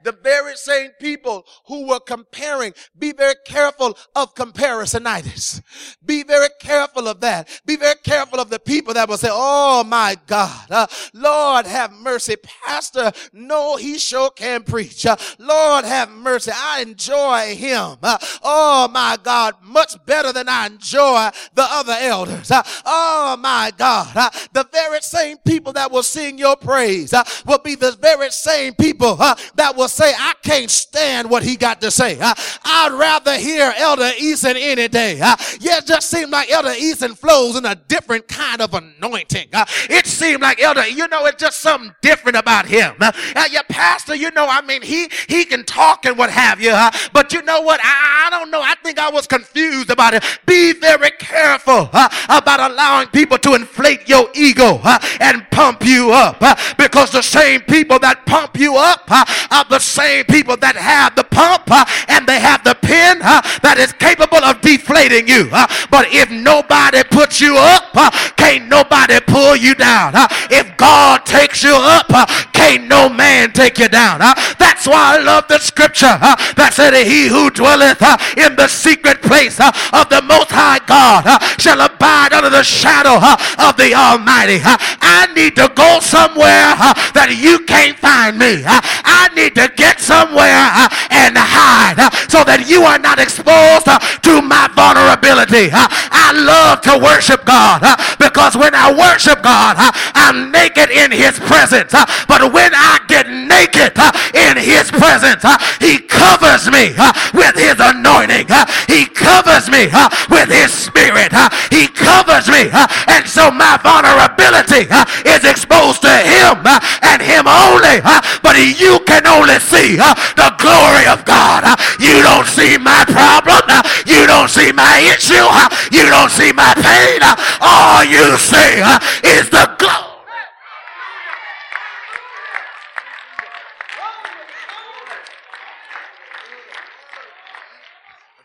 [0.03, 2.73] The very same people who were comparing.
[2.97, 5.61] Be very careful of comparisonitis.
[6.05, 7.49] Be very careful of that.
[7.65, 11.91] Be very careful of the people that will say, Oh my God, uh, Lord have
[11.93, 12.35] mercy.
[12.65, 15.05] Pastor, no, he sure can preach.
[15.05, 16.51] Uh, Lord have mercy.
[16.53, 17.97] I enjoy him.
[18.01, 22.51] Uh, oh my God, much better than I enjoy the other elders.
[22.51, 27.23] Uh, oh my God, uh, the very same people that will sing your praise uh,
[27.45, 31.81] will be the very same people that will say, I can't stand what he got
[31.81, 32.17] to say.
[32.19, 32.33] Uh,
[32.63, 35.19] I'd rather hear Elder Eason any day.
[35.21, 39.49] Uh, yeah, it just seems like Elder Eason flows in a different kind of anointing.
[39.89, 42.95] It seemed like Elder, you know, it's just something different about him.
[42.99, 43.11] Uh,
[43.51, 46.91] your pastor, you know, I mean, he he can talk and what have you, uh,
[47.13, 47.79] but you know what?
[47.83, 48.61] I, I don't know.
[48.61, 50.23] I think I was confused about it.
[50.45, 56.11] Be very careful uh, about allowing people to inflate your ego uh, and pump you
[56.11, 56.39] up
[56.77, 61.23] because the same people that pump you up are the same people that have the
[61.23, 65.49] pump uh, and they have the pin uh, that is capable of deflating you.
[65.51, 70.15] Uh, but if nobody puts you up, uh, can't nobody pull you down.
[70.15, 74.19] Uh, if God takes you up, uh, can't no man take you down.
[74.19, 76.15] that's why I love the scripture
[76.55, 78.01] that said, He who dwelleth
[78.37, 81.25] in the secret place of the Most High God
[81.59, 83.19] shall abide under the shadow
[83.59, 84.59] of the Almighty.
[84.63, 86.75] I need to go somewhere
[87.17, 88.63] that you can't find me.
[88.65, 93.87] I need to get somewhere uh, and hide uh, so that you are not exposed
[93.87, 95.69] uh, to my vulnerability.
[95.71, 100.89] Uh, I love to worship God uh, because when I worship God, uh, I'm naked
[100.89, 101.91] in his presence.
[102.27, 103.95] But when I get naked
[104.33, 105.43] in his presence,
[105.79, 106.95] he covers me
[107.33, 108.49] with his anointing.
[108.87, 109.87] He covers me
[110.29, 111.31] with his spirit.
[111.69, 112.69] He covers me.
[113.07, 114.89] And so my vulnerability
[115.27, 116.65] is exposed to him
[117.03, 118.01] and him only.
[118.43, 121.63] But you can only see the glory of God.
[121.97, 123.63] You don't see my problem.
[124.05, 125.47] You don't see my issue.
[125.95, 127.21] You don't see my pain.
[127.61, 128.83] All you see
[129.23, 130.13] is the glory.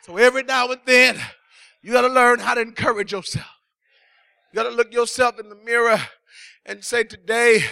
[0.09, 1.21] So every now and then,
[1.83, 3.45] you got to learn how to encourage yourself.
[4.53, 6.01] You got to look yourself in the mirror
[6.65, 7.65] and say, Today,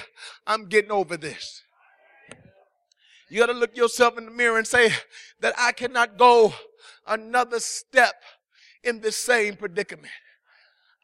[0.46, 1.55] I'm getting over this.
[3.28, 4.92] You got to look yourself in the mirror and say
[5.40, 6.54] that I cannot go
[7.06, 8.22] another step
[8.84, 10.12] in this same predicament.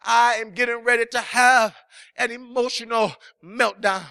[0.04, 1.76] I am getting ready to have
[2.16, 3.12] an emotional
[3.44, 4.04] meltdown.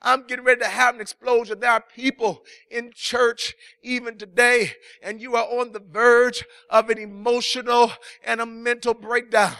[0.00, 1.60] I'm getting ready to have an explosion.
[1.60, 4.72] There are people in church even today,
[5.02, 7.90] and you are on the verge of an emotional
[8.22, 9.54] and a mental breakdown.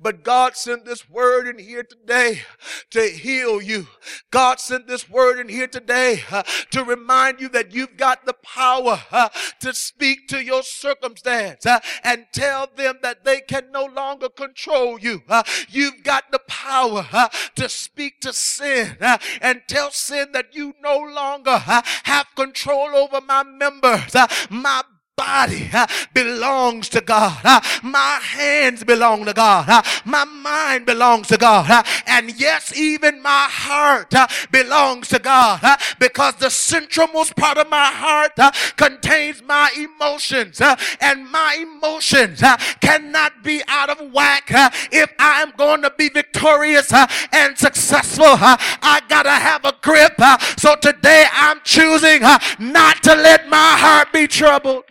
[0.00, 2.42] But God sent this word in here today
[2.90, 3.86] to heal you.
[4.30, 8.34] God sent this word in here today uh, to remind you that you've got the
[8.34, 9.28] power uh,
[9.60, 14.98] to speak to your circumstance uh, and tell them that they can no longer control
[14.98, 15.22] you.
[15.28, 20.54] Uh, you've got the power uh, to speak to sin uh, and tell sin that
[20.54, 24.14] you no longer have control over my members.
[24.50, 24.82] my
[25.16, 27.40] body uh, belongs to God.
[27.44, 29.68] Uh, my hands belong to God.
[29.68, 31.86] Uh, my mind belongs to God.
[32.06, 34.12] And yes, even my heart
[34.50, 35.60] belongs to God
[35.98, 38.32] because the centralmost part of my heart
[38.76, 40.60] contains my emotions
[41.00, 42.42] and my emotions
[42.80, 44.48] cannot be out of whack
[44.92, 46.92] if I am going to be victorious
[47.32, 48.24] and successful.
[48.26, 50.14] I gotta have a grip.
[50.58, 52.20] So today I'm choosing
[52.58, 54.84] not to let my heart be troubled.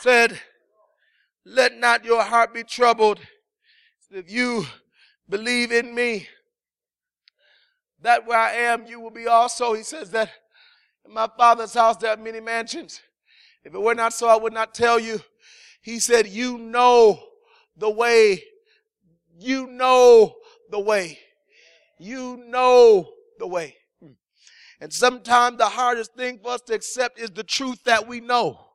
[0.00, 0.40] Said,
[1.44, 3.20] Let not your heart be troubled.
[4.10, 4.66] If you
[5.28, 6.26] believe in me,
[8.02, 9.74] that where I am, you will be also.
[9.74, 10.30] He says that
[11.06, 13.00] in my father's house there are many mansions.
[13.62, 15.20] If it were not so, I would not tell you.
[15.82, 17.20] He said, You know
[17.76, 18.42] the way.
[19.38, 20.34] You know
[20.70, 21.18] the way.
[21.98, 23.76] You know the way.
[24.80, 28.69] And sometimes the hardest thing for us to accept is the truth that we know.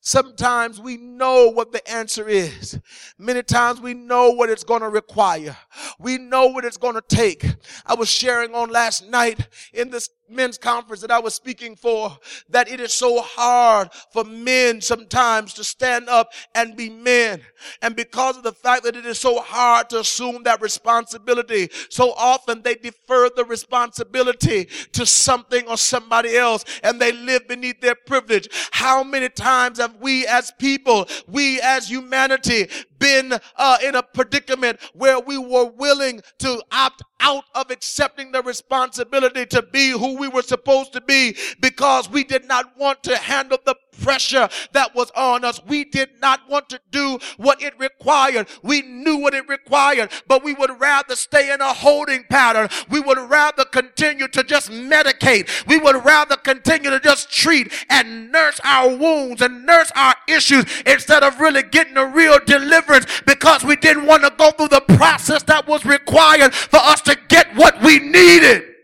[0.00, 2.78] Sometimes we know what the answer is.
[3.18, 5.56] Many times we know what it's going to require.
[5.98, 7.44] We know what it's going to take.
[7.84, 12.16] I was sharing on last night in this men's conference that I was speaking for
[12.48, 17.42] that it is so hard for men sometimes to stand up and be men.
[17.82, 22.12] And because of the fact that it is so hard to assume that responsibility, so
[22.16, 27.94] often they defer the responsibility to something or somebody else and they live beneath their
[27.94, 28.48] privilege.
[28.72, 32.68] How many times have we as people, we as humanity
[32.98, 38.42] been uh, in a predicament where we were willing to opt out of accepting the
[38.42, 43.16] responsibility to be who we were supposed to be because we did not want to
[43.16, 45.60] handle the pressure that was on us.
[45.66, 48.48] We did not want to do what it required.
[48.62, 52.68] We knew what it required, but we would rather stay in a holding pattern.
[52.90, 55.66] We would rather continue to just medicate.
[55.66, 60.64] We would rather continue to just treat and nurse our wounds and nurse our issues
[60.86, 64.80] instead of really getting a real deliverance because we didn't want to go through the
[64.80, 68.77] process that was required for us to get what we needed.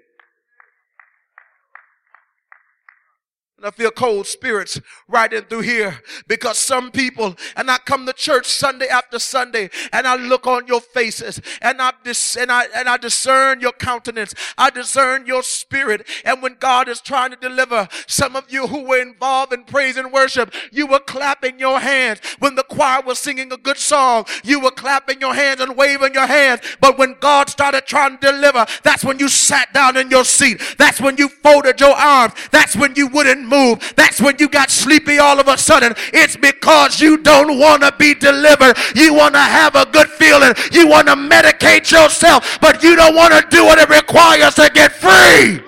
[3.66, 8.46] I feel cold spirits riding through here because some people, and I come to church
[8.46, 12.88] Sunday after Sunday, and I look on your faces, and I dis- and I and
[12.88, 17.88] I discern your countenance, I discern your spirit, and when God is trying to deliver,
[18.06, 22.20] some of you who were involved in praise and worship, you were clapping your hands
[22.38, 24.26] when the choir was singing a good song.
[24.42, 28.32] You were clapping your hands and waving your hands, but when God started trying to
[28.32, 30.60] deliver, that's when you sat down in your seat.
[30.78, 32.34] That's when you folded your arms.
[32.50, 33.53] That's when you wouldn't move.
[33.96, 35.94] That's when you got sleepy all of a sudden.
[36.12, 38.76] It's because you don't want to be delivered.
[38.94, 40.54] You want to have a good feeling.
[40.72, 44.70] You want to medicate yourself, but you don't want to do what it requires to
[44.74, 45.60] get free.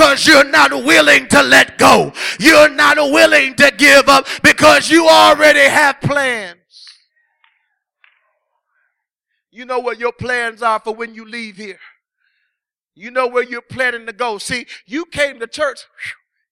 [0.00, 2.10] because you're not willing to let go.
[2.38, 6.56] You're not willing to give up because you already have plans.
[9.50, 11.78] You know what your plans are for when you leave here.
[12.94, 14.38] You know where you're planning to go.
[14.38, 15.80] See, you came to church.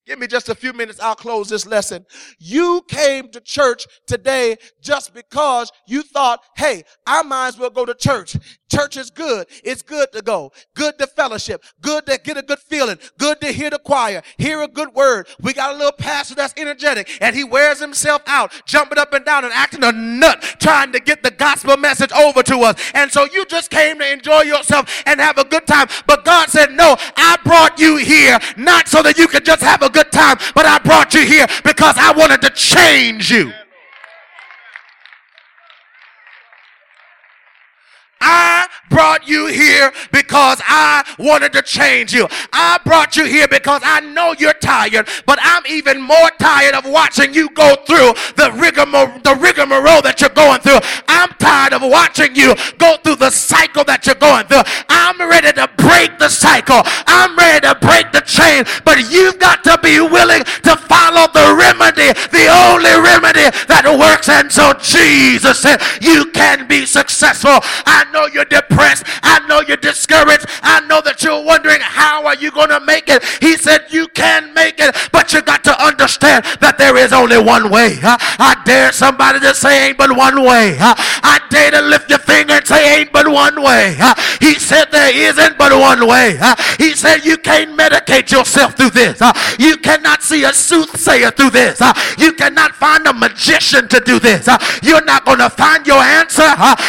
[0.07, 0.99] Give me just a few minutes.
[1.01, 2.07] I'll close this lesson.
[2.39, 7.85] You came to church today just because you thought, hey, I might as well go
[7.85, 8.35] to church.
[8.71, 9.47] Church is good.
[9.65, 10.53] It's good to go.
[10.75, 11.65] Good to fellowship.
[11.81, 12.99] Good to get a good feeling.
[13.17, 14.23] Good to hear the choir.
[14.37, 15.27] Hear a good word.
[15.41, 19.25] We got a little pastor that's energetic and he wears himself out, jumping up and
[19.25, 22.79] down and acting a nut, trying to get the gospel message over to us.
[22.95, 25.89] And so you just came to enjoy yourself and have a good time.
[26.07, 29.83] But God said, no, I brought you here not so that you could just have
[29.83, 33.53] a good time, but I brought you here because I wanted to change you.
[38.29, 42.29] I brought you here because I wanted to change you.
[42.53, 46.85] I brought you here because I know you're tired, but I'm even more tired of
[46.85, 50.81] watching you go through the rigmarole, the rigmarole that you're going through.
[51.09, 54.67] I'm tired of watching you go through the cycle that you're going through.
[54.89, 56.83] I'm ready to break the cycle.
[57.07, 61.57] I'm ready to break the chain, but you've got to be willing to follow the
[61.57, 64.29] remedy, the only remedy that works.
[64.29, 67.63] And so Jesus said, you can be successful.
[67.87, 69.05] I know you're depressed.
[69.23, 70.47] I know you're discouraged.
[70.63, 73.23] I know that you're wondering how are you going to make it.
[73.41, 77.39] He said you can make it, but you got to understand that there is only
[77.39, 77.99] one way.
[78.03, 80.77] I dare somebody to say ain't but one way.
[80.81, 83.97] I dare to lift your finger and say ain't but one way.
[84.41, 86.39] He said there isn't but one way.
[86.79, 89.21] He said you can't medicate yourself through this.
[89.59, 91.81] You cannot see a soothsayer through this.
[92.19, 94.49] You cannot find a magician to do this.
[94.83, 96.49] You're not going to find your answer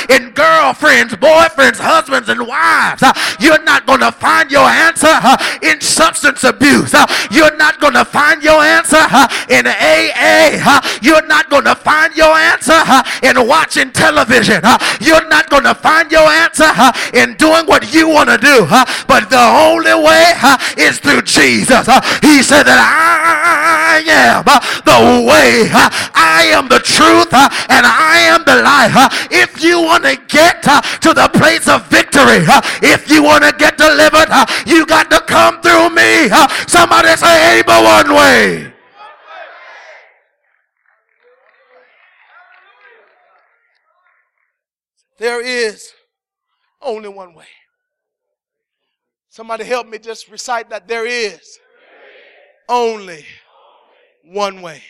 [0.09, 3.03] in girlfriends, boyfriends, husbands, and wives.
[3.03, 6.93] Uh, you're not going to find your answer uh, in substance abuse.
[6.93, 10.57] Uh, you're not going to find your answer uh, in AA.
[10.59, 14.61] Uh, you're not going to find your answer uh, in watching television.
[15.01, 16.69] You're not going to find your answer
[17.13, 18.65] in doing what you want to do.
[19.07, 20.33] But the only way
[20.77, 21.85] is through Jesus.
[22.21, 24.43] He said that I am
[24.85, 25.69] the way,
[26.13, 29.27] I am the truth, and I am the life.
[29.31, 30.63] If you want to get
[31.01, 32.43] to the place of victory,
[32.81, 34.29] if you want to get delivered,
[34.65, 36.29] you got to come through me.
[36.67, 38.73] Somebody say, but one way.
[45.17, 45.91] There is
[46.81, 47.47] only one way.
[49.27, 50.87] Somebody help me just recite that.
[50.87, 51.59] There is
[52.69, 53.25] only
[54.23, 54.81] one way.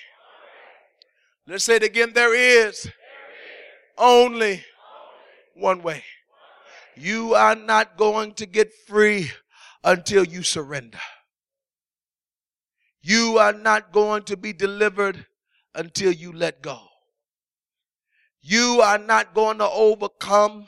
[1.48, 2.12] Let's say it again.
[2.14, 2.88] There is
[3.98, 4.64] only
[5.60, 6.04] one way.
[6.96, 9.32] You are not going to get free
[9.84, 11.00] until you surrender.
[13.02, 15.26] You are not going to be delivered
[15.74, 16.80] until you let go.
[18.42, 20.66] You are not going to overcome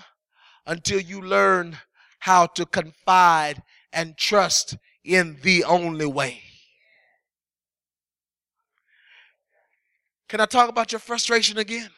[0.66, 1.78] until you learn
[2.20, 3.62] how to confide
[3.92, 6.42] and trust in the only way.
[10.30, 11.89] Can I talk about your frustration again?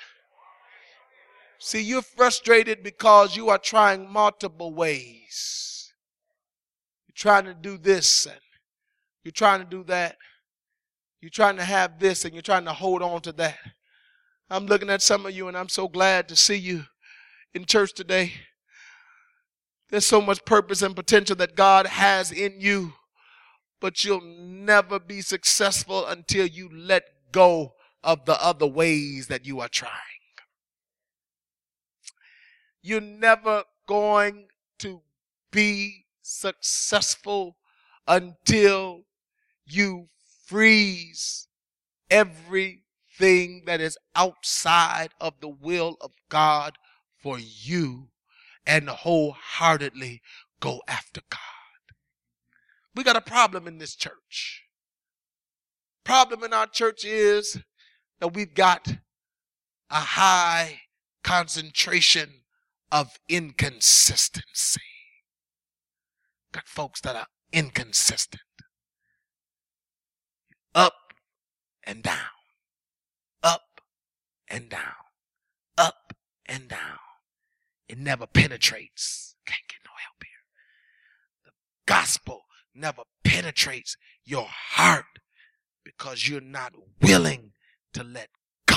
[1.66, 5.94] See, you're frustrated because you are trying multiple ways.
[7.08, 8.36] You're trying to do this and
[9.24, 10.18] you're trying to do that.
[11.22, 13.58] You're trying to have this and you're trying to hold on to that.
[14.50, 16.84] I'm looking at some of you and I'm so glad to see you
[17.54, 18.34] in church today.
[19.90, 22.92] There's so much purpose and potential that God has in you,
[23.80, 29.62] but you'll never be successful until you let go of the other ways that you
[29.62, 30.13] are trying.
[32.84, 34.48] You're never going
[34.80, 35.02] to
[35.52, 37.56] be successful
[38.06, 39.04] until
[39.66, 40.10] you
[40.46, 41.48] freeze
[42.10, 46.78] everything that is outside of the will of God
[47.18, 48.10] for you
[48.68, 50.22] and wholeheartedly
[50.60, 51.40] go after God.
[52.96, 54.64] We got a problem in this church.
[56.04, 57.58] Problem in our church is
[58.20, 58.88] that we've got
[59.90, 60.82] a high
[61.24, 62.43] concentration
[62.94, 64.82] of inconsistency.
[66.52, 68.44] Got folks that are inconsistent.
[70.76, 70.94] Up
[71.84, 72.18] and down.
[73.42, 73.82] Up
[74.48, 74.94] and down.
[75.76, 76.14] Up
[76.46, 77.00] and down.
[77.90, 79.36] It never penetrates.
[79.48, 81.46] Can't get no help here.
[81.46, 81.52] The
[81.88, 82.44] gospel
[82.76, 85.06] never penetrates your heart
[85.84, 87.54] because you're not willing
[87.94, 88.30] to let
[88.68, 88.76] go.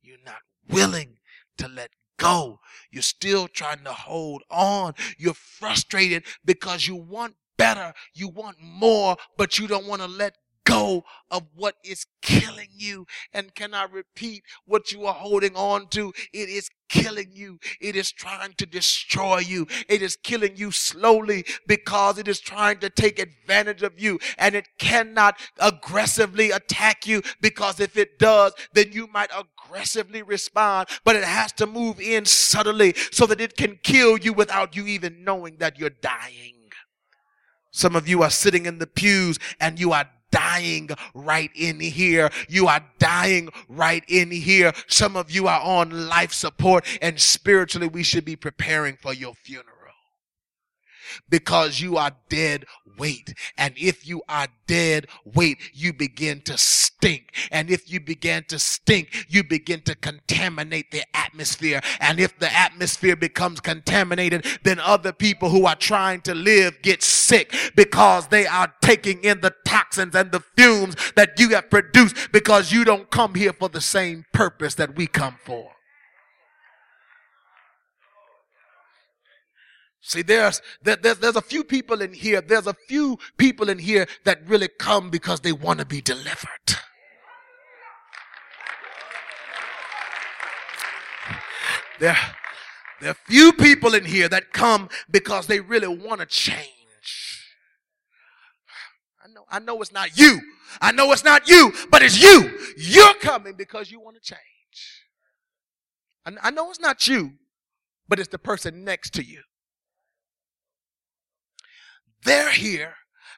[0.00, 1.18] You're not willing
[1.58, 2.60] to let go.
[2.90, 4.94] You're still trying to hold on.
[5.18, 7.92] You're frustrated because you want better.
[8.14, 10.36] You want more, but you don't want to let
[10.66, 13.06] go of what is killing you.
[13.32, 16.12] And can I repeat what you are holding on to?
[16.32, 17.58] It is killing you.
[17.80, 19.66] It is trying to destroy you.
[19.88, 24.54] It is killing you slowly because it is trying to take advantage of you and
[24.54, 31.16] it cannot aggressively attack you because if it does, then you might aggressively respond, but
[31.16, 35.24] it has to move in subtly so that it can kill you without you even
[35.24, 36.56] knowing that you're dying.
[37.76, 42.30] Some of you are sitting in the pews and you are dying right in here.
[42.48, 44.72] You are dying right in here.
[44.86, 49.34] Some of you are on life support and spiritually we should be preparing for your
[49.34, 49.75] funeral
[51.28, 52.64] because you are dead
[52.98, 53.34] weight.
[53.58, 57.34] And if you are dead weight, you begin to stink.
[57.50, 61.80] And if you begin to stink, you begin to contaminate the atmosphere.
[62.00, 67.02] And if the atmosphere becomes contaminated, then other people who are trying to live get
[67.02, 72.32] sick because they are taking in the toxins and the fumes that you have produced
[72.32, 75.75] because you don't come here for the same purpose that we come for.
[80.08, 83.80] See, there's, there, there's, there's a few people in here, there's a few people in
[83.80, 86.76] here that really come because they want to be delivered.
[91.98, 92.16] There,
[93.00, 97.42] there are few people in here that come because they really want to change.
[99.24, 100.40] I know, I know it's not you.
[100.80, 102.56] I know it's not you, but it's you.
[102.76, 104.38] You're coming because you want to change.
[106.24, 107.32] I, I know it's not you,
[108.08, 109.42] but it's the person next to you.
[112.24, 112.94] They're here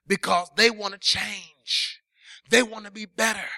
[0.07, 2.01] because they want to change.
[2.51, 3.49] They want to be better.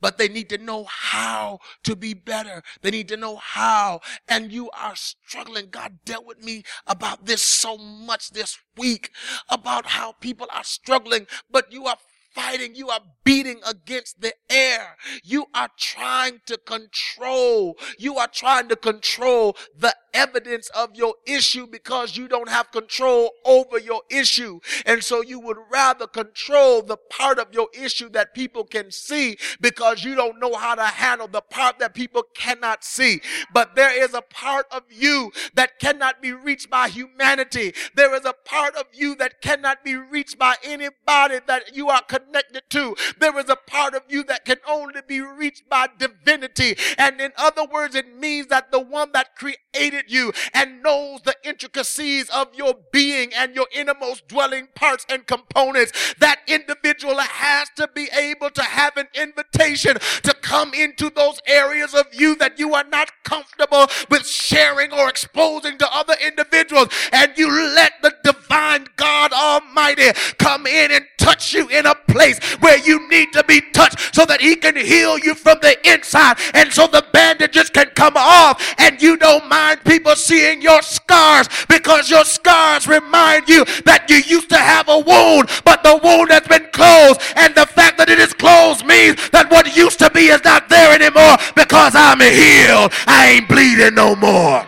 [0.00, 2.62] but they need to know how to be better.
[2.82, 4.00] They need to know how.
[4.28, 5.68] And you are struggling.
[5.70, 9.12] God dealt with me about this so much this week
[9.48, 11.96] about how people are struggling, but you are
[12.34, 12.74] fighting.
[12.74, 14.96] You are beating against the air.
[15.22, 17.76] You are trying to control.
[17.98, 23.30] You are trying to control the evidence of your issue because you don't have control
[23.44, 24.60] over your issue.
[24.86, 29.38] And so you would rather control the part of your issue that people can see
[29.60, 33.20] because you don't know how to handle the part that people cannot see.
[33.52, 37.74] But there is a part of you that cannot be reached by humanity.
[37.94, 42.02] There is a part of you that cannot be reached by anybody that you are
[42.02, 42.96] connected to.
[43.18, 46.76] There is a part of you that can only be reached by divinity.
[46.98, 51.22] And in other words, it means that the one that created created you and knows
[51.22, 56.14] the intricacies of your being and your innermost dwelling parts and components.
[56.18, 61.94] That individual has to be able to have an invitation to come into those areas
[61.94, 66.88] of you that you are not comfortable with sharing or exposing to other individuals.
[67.12, 72.38] And you let the divine God Almighty come in and touch you in a place
[72.60, 76.36] where you need to be touched so that he can heal you from the inside
[76.52, 81.48] and so the bandages can come off and you don't mind people seeing your scars
[81.68, 86.30] because your scars remind you that you used to have a wound but the wound
[86.30, 90.10] has been closed and the fact that it is closed means that what used to
[90.10, 94.66] be is not there anymore because I'm healed I ain't bleeding no more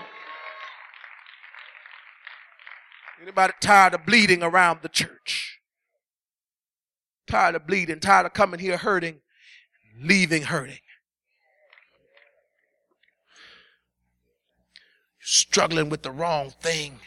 [3.23, 5.55] anybody tired of bleeding around the church
[7.27, 9.21] tired of bleeding, tired of coming here hurting,
[10.01, 10.79] leaving hurting.
[15.21, 17.01] Struggling with the wrong thing.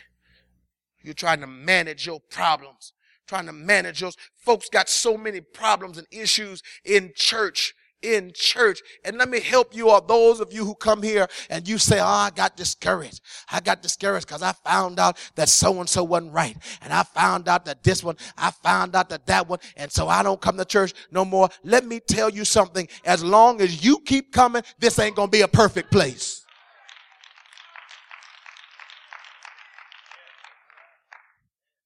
[1.02, 2.94] You're trying to manage your problems,
[3.28, 4.18] trying to manage those.
[4.36, 8.82] Folks got so many problems and issues in church in church.
[9.04, 12.00] And let me help you all, those of you who come here and you say,
[12.00, 13.22] Oh, I got discouraged.
[13.52, 16.58] I got discouraged because I found out that so and so wasn't right.
[16.82, 19.60] And I found out that this one, I found out that that one.
[19.76, 21.50] And so I don't come to church no more.
[21.64, 22.88] Let me tell you something.
[23.06, 26.44] As long as you keep coming, this ain't going to be a perfect place.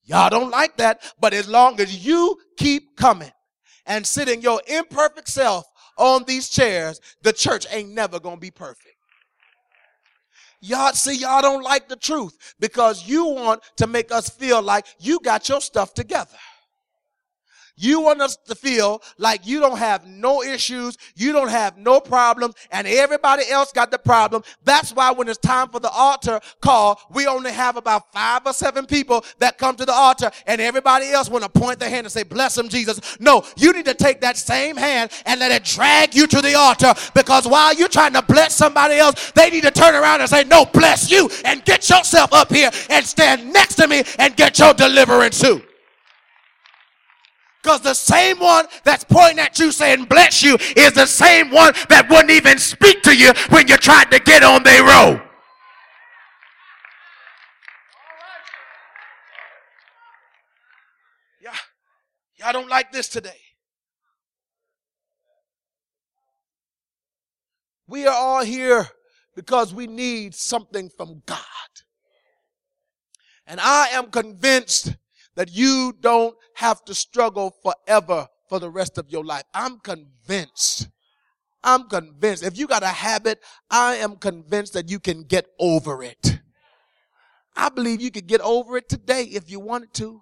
[0.03, 3.32] Y'all don't like that, but as long as you keep coming
[3.86, 5.66] and sitting your imperfect self
[6.01, 8.95] on these chairs, the church ain't never going to be perfect.
[10.59, 14.85] Y'all see, y'all don't like the truth because you want to make us feel like
[14.99, 16.37] you got your stuff together.
[17.82, 21.99] You want us to feel like you don't have no issues, you don't have no
[21.99, 24.43] problems, and everybody else got the problem.
[24.63, 28.53] That's why when it's time for the altar call, we only have about five or
[28.53, 32.05] seven people that come to the altar, and everybody else want to point their hand
[32.05, 33.19] and say, Bless him, Jesus.
[33.19, 36.53] No, you need to take that same hand and let it drag you to the
[36.53, 40.29] altar because while you're trying to bless somebody else, they need to turn around and
[40.29, 44.36] say, No, bless you, and get yourself up here and stand next to me and
[44.36, 45.63] get your deliverance too.
[47.62, 51.74] Because the same one that's pointing at you saying bless you is the same one
[51.89, 55.22] that wouldn't even speak to you when you tried to get on their road.
[61.39, 61.53] Y'all,
[62.39, 63.39] y'all don't like this today.
[67.88, 68.88] We are all here
[69.36, 71.38] because we need something from God.
[73.45, 74.95] And I am convinced
[75.36, 79.43] that you don't have to struggle forever for the rest of your life.
[79.53, 80.89] I'm convinced.
[81.63, 82.43] I'm convinced.
[82.43, 86.39] If you got a habit, I am convinced that you can get over it.
[87.55, 90.21] I believe you could get over it today if you wanted to.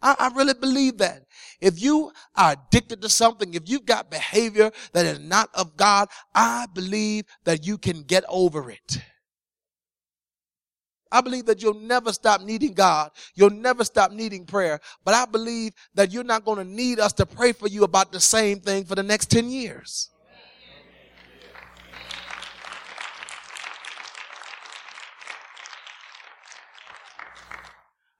[0.00, 1.22] I, I, really believe that.
[1.60, 6.08] If you are addicted to something, if you've got behavior that is not of God,
[6.34, 8.98] I believe that you can get over it.
[11.14, 13.12] I believe that you'll never stop needing God.
[13.36, 14.80] You'll never stop needing prayer.
[15.04, 18.10] But I believe that you're not going to need us to pray for you about
[18.10, 20.10] the same thing for the next 10 years.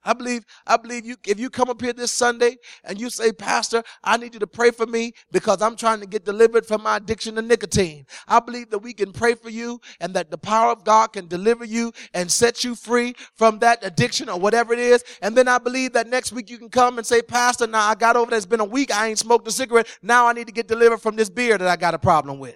[0.05, 3.31] I believe, I believe you, if you come up here this Sunday and you say,
[3.31, 6.83] Pastor, I need you to pray for me because I'm trying to get delivered from
[6.83, 8.05] my addiction to nicotine.
[8.27, 11.27] I believe that we can pray for you and that the power of God can
[11.27, 15.03] deliver you and set you free from that addiction or whatever it is.
[15.23, 17.95] And then I believe that next week you can come and say, Pastor, now I
[17.95, 18.37] got over that.
[18.37, 18.93] It's been a week.
[18.95, 19.87] I ain't smoked a cigarette.
[20.03, 22.55] Now I need to get delivered from this beer that I got a problem with.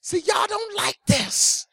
[0.00, 1.66] See, y'all don't like this.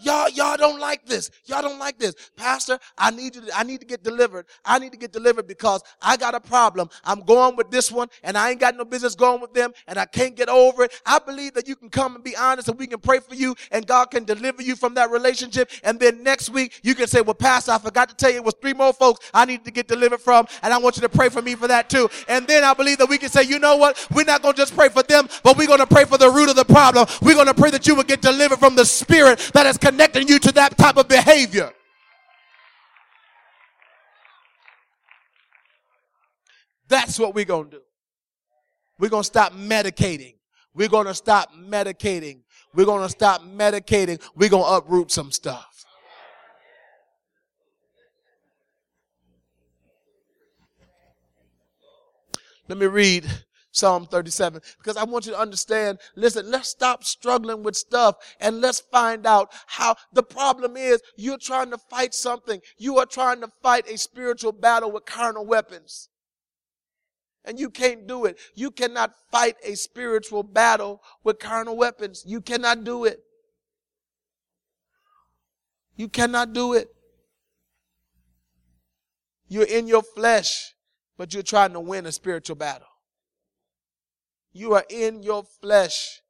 [0.00, 1.30] Y'all, y'all don't like this.
[1.46, 2.14] Y'all don't like this.
[2.36, 4.46] Pastor, I need you to, I need to get delivered.
[4.64, 6.88] I need to get delivered because I got a problem.
[7.04, 9.98] I'm going with this one and I ain't got no business going with them and
[9.98, 10.92] I can't get over it.
[11.04, 13.54] I believe that you can come and be honest and we can pray for you
[13.70, 15.70] and God can deliver you from that relationship.
[15.82, 18.44] And then next week you can say, well, Pastor, I forgot to tell you it
[18.44, 21.08] was three more folks I need to get delivered from and I want you to
[21.08, 22.08] pray for me for that too.
[22.28, 24.06] And then I believe that we can say, you know what?
[24.12, 26.30] We're not going to just pray for them, but we're going to pray for the
[26.30, 27.06] root of the problem.
[27.22, 30.28] We're going to pray that you will get delivered from the spirit that has connecting
[30.28, 31.72] you to that type of behavior.
[36.88, 37.82] That's what we're going to do.
[38.98, 40.34] We're going to stop medicating.
[40.74, 42.40] We're going to stop medicating.
[42.74, 44.20] We're going to stop medicating.
[44.34, 45.86] We're going to uproot some stuff.
[52.68, 53.26] Let me read
[53.78, 58.60] Psalm 37, because I want you to understand, listen, let's stop struggling with stuff and
[58.60, 62.60] let's find out how the problem is you're trying to fight something.
[62.76, 66.08] You are trying to fight a spiritual battle with carnal weapons.
[67.44, 68.36] And you can't do it.
[68.54, 72.24] You cannot fight a spiritual battle with carnal weapons.
[72.26, 73.20] You cannot do it.
[75.96, 76.88] You cannot do it.
[79.48, 80.74] You're in your flesh,
[81.16, 82.87] but you're trying to win a spiritual battle.
[84.58, 86.20] You are in your flesh.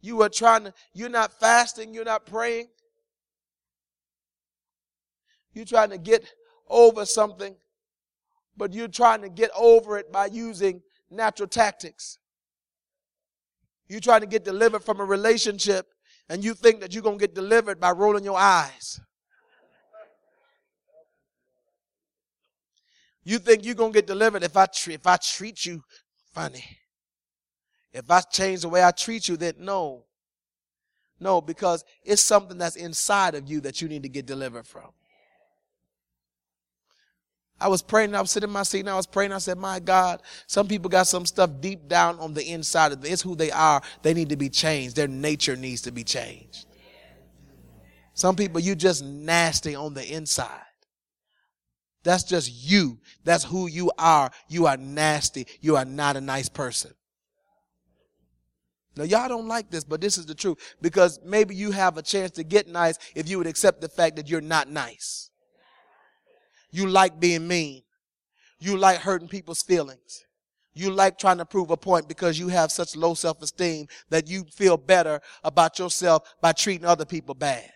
[0.00, 2.68] You are trying to, you're not fasting, you're not praying.
[5.52, 6.24] You're trying to get
[6.66, 7.54] over something,
[8.56, 10.80] but you're trying to get over it by using
[11.10, 12.16] natural tactics.
[13.86, 15.86] You're trying to get delivered from a relationship,
[16.30, 18.98] and you think that you're going to get delivered by rolling your eyes.
[23.24, 25.82] You think you're going to get delivered if I, tre- if I treat you
[26.32, 26.78] funny.
[27.94, 30.02] If I change the way I treat you, then no.
[31.20, 34.90] No, because it's something that's inside of you that you need to get delivered from.
[37.60, 39.32] I was praying, I was sitting in my seat and I was praying.
[39.32, 43.00] I said, My God, some people got some stuff deep down on the inside of
[43.00, 43.12] them.
[43.12, 43.80] It's who they are.
[44.02, 44.96] They need to be changed.
[44.96, 46.66] Their nature needs to be changed.
[48.12, 50.60] Some people, you just nasty on the inside.
[52.02, 52.98] That's just you.
[53.22, 54.30] That's who you are.
[54.48, 55.46] You are nasty.
[55.60, 56.92] You are not a nice person.
[58.96, 62.02] Now, y'all don't like this, but this is the truth because maybe you have a
[62.02, 65.30] chance to get nice if you would accept the fact that you're not nice.
[66.70, 67.82] You like being mean.
[68.58, 70.24] You like hurting people's feelings.
[70.74, 74.28] You like trying to prove a point because you have such low self esteem that
[74.28, 77.70] you feel better about yourself by treating other people bad.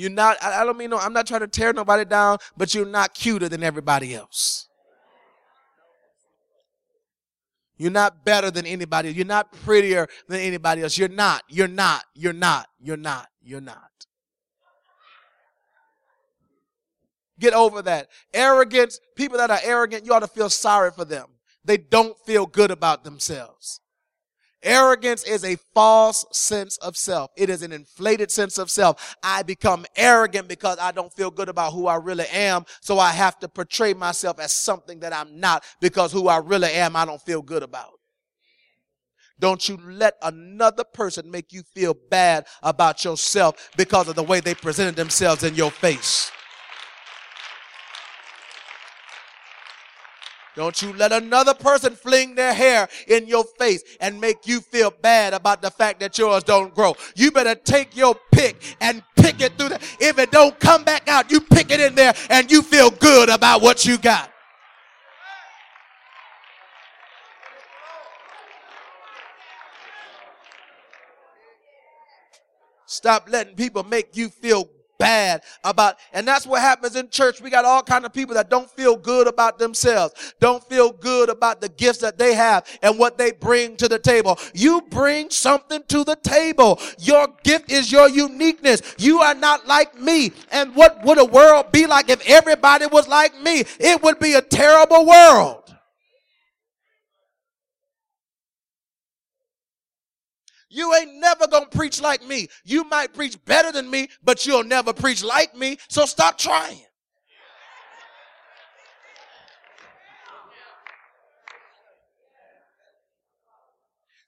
[0.00, 2.86] You're not, I don't mean no, I'm not trying to tear nobody down, but you're
[2.86, 4.66] not cuter than everybody else.
[7.76, 9.12] You're not better than anybody.
[9.12, 10.96] You're not prettier than anybody else.
[10.96, 11.42] You're not.
[11.50, 12.04] You're not.
[12.14, 12.68] You're not.
[12.80, 13.28] You're not.
[13.42, 13.90] You're not.
[17.38, 18.08] Get over that.
[18.32, 21.26] Arrogance, people that are arrogant, you ought to feel sorry for them.
[21.62, 23.82] They don't feel good about themselves.
[24.62, 27.30] Arrogance is a false sense of self.
[27.36, 29.16] It is an inflated sense of self.
[29.22, 32.66] I become arrogant because I don't feel good about who I really am.
[32.82, 36.72] So I have to portray myself as something that I'm not because who I really
[36.72, 37.92] am, I don't feel good about.
[39.38, 44.40] Don't you let another person make you feel bad about yourself because of the way
[44.40, 46.30] they presented themselves in your face.
[50.60, 54.90] Don't you let another person fling their hair in your face and make you feel
[54.90, 56.94] bad about the fact that yours don't grow.
[57.16, 61.08] You better take your pick and pick it through the, if it don't come back
[61.08, 64.30] out, you pick it in there and you feel good about what you got.
[72.84, 74.68] Stop letting people make you feel
[75.00, 77.40] bad about, and that's what happens in church.
[77.40, 81.28] We got all kind of people that don't feel good about themselves, don't feel good
[81.28, 84.38] about the gifts that they have and what they bring to the table.
[84.54, 86.78] You bring something to the table.
[86.98, 88.82] Your gift is your uniqueness.
[88.98, 90.32] You are not like me.
[90.52, 93.64] And what would a world be like if everybody was like me?
[93.80, 95.59] It would be a terrible world.
[100.70, 102.46] You ain't never gonna preach like me.
[102.64, 105.76] You might preach better than me, but you'll never preach like me.
[105.88, 106.84] So stop trying.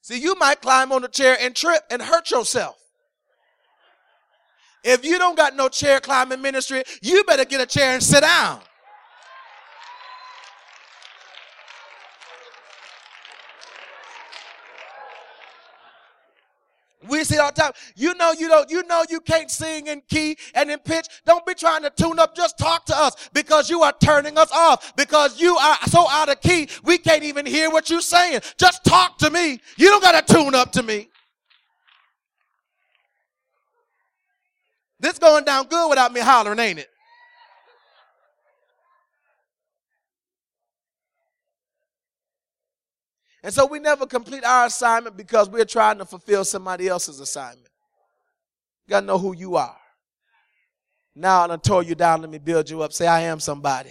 [0.00, 2.76] See, you might climb on a chair and trip and hurt yourself.
[4.82, 8.22] If you don't got no chair climbing ministry, you better get a chair and sit
[8.22, 8.60] down.
[17.08, 17.72] We see all the time.
[17.96, 21.06] You know you don't, you know you can't sing in key and in pitch.
[21.26, 22.34] Don't be trying to tune up.
[22.36, 24.94] Just talk to us because you are turning us off.
[24.96, 28.40] Because you are so out of key, we can't even hear what you're saying.
[28.58, 29.60] Just talk to me.
[29.76, 31.08] You don't gotta tune up to me.
[35.00, 36.88] This going down good without me hollering, ain't it?
[43.42, 47.68] And so we never complete our assignment because we're trying to fulfill somebody else's assignment.
[48.86, 49.76] You gotta know who you are.
[51.14, 52.92] Now I'm tore you down, let me build you up.
[52.92, 53.90] Say, I am somebody.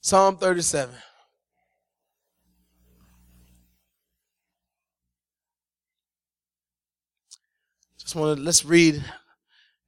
[0.00, 0.94] Psalm 37.
[8.08, 9.04] Just want to let's read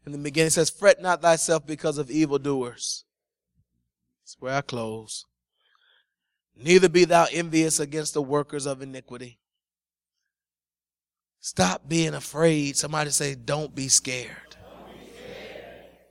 [0.04, 0.48] in the beginning.
[0.48, 3.06] It says, Fret not thyself because of evildoers.
[4.20, 5.24] That's where I close.
[6.54, 9.38] Neither be thou envious against the workers of iniquity.
[11.40, 12.76] Stop being afraid.
[12.76, 14.54] Somebody say, Don't be scared.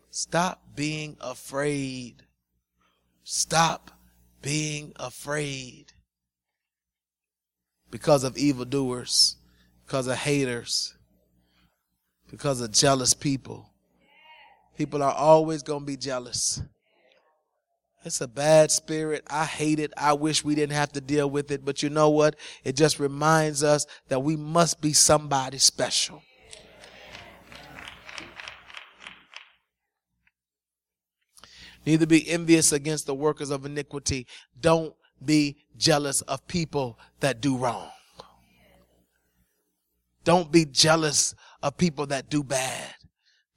[0.09, 2.23] Stop being afraid.
[3.23, 3.91] Stop
[4.41, 5.93] being afraid
[7.91, 9.35] because of evildoers,
[9.85, 10.95] because of haters,
[12.29, 13.69] because of jealous people.
[14.77, 16.61] People are always going to be jealous.
[18.05, 19.25] It's a bad spirit.
[19.29, 19.91] I hate it.
[19.97, 21.65] I wish we didn't have to deal with it.
[21.65, 22.37] But you know what?
[22.63, 26.21] It just reminds us that we must be somebody special.
[31.85, 34.27] Neither be envious against the workers of iniquity.
[34.59, 37.89] Don't be jealous of people that do wrong.
[40.23, 42.95] Don't be jealous of people that do bad.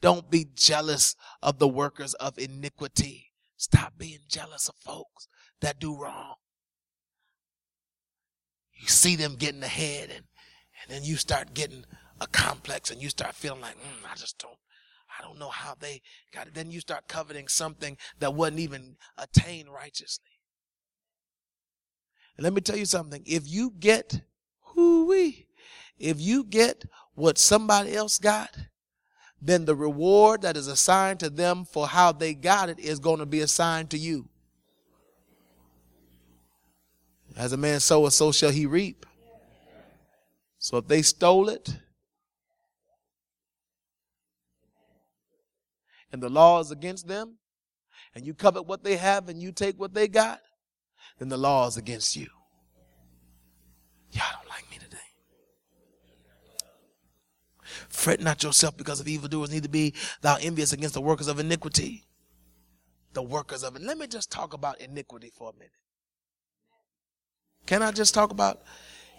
[0.00, 3.32] Don't be jealous of the workers of iniquity.
[3.56, 5.28] Stop being jealous of folks
[5.60, 6.34] that do wrong.
[8.74, 10.24] You see them getting ahead and,
[10.82, 11.84] and then you start getting
[12.20, 14.56] a complex and you start feeling like, mm, I just don't,
[15.18, 16.02] I don't know how they
[16.34, 16.54] got it.
[16.54, 20.24] Then you start coveting something that wasn't even attained righteously.
[22.36, 23.22] And let me tell you something.
[23.24, 24.22] If you get,
[24.74, 25.46] whoo wee,
[25.98, 26.84] if you get
[27.14, 28.50] what somebody else got,
[29.40, 33.18] then the reward that is assigned to them for how they got it is going
[33.18, 34.28] to be assigned to you.
[37.36, 39.06] As a man soweth, so shall he reap.
[40.58, 41.76] So if they stole it,
[46.12, 47.38] and the law is against them,
[48.14, 50.40] and you covet what they have and you take what they got,
[51.18, 52.28] then the law is against you.
[54.12, 54.98] Y'all don't like me today.
[57.92, 62.04] Fret not yourself because of evildoers, neither be thou envious against the workers of iniquity.
[63.12, 63.82] The workers of it.
[63.82, 65.72] Let me just talk about iniquity for a minute.
[67.66, 68.62] Can I just talk about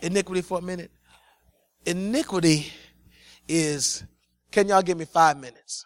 [0.02, 0.92] iniquity for a minute?
[1.86, 2.74] Iniquity
[3.48, 4.04] is,
[4.52, 5.86] can y'all give me five minutes?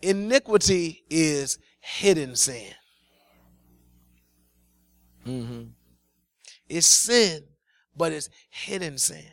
[0.00, 2.72] Iniquity is hidden sin.
[5.26, 5.62] Mm-hmm.
[6.68, 7.42] It's sin,
[7.96, 9.26] but it's hidden sin.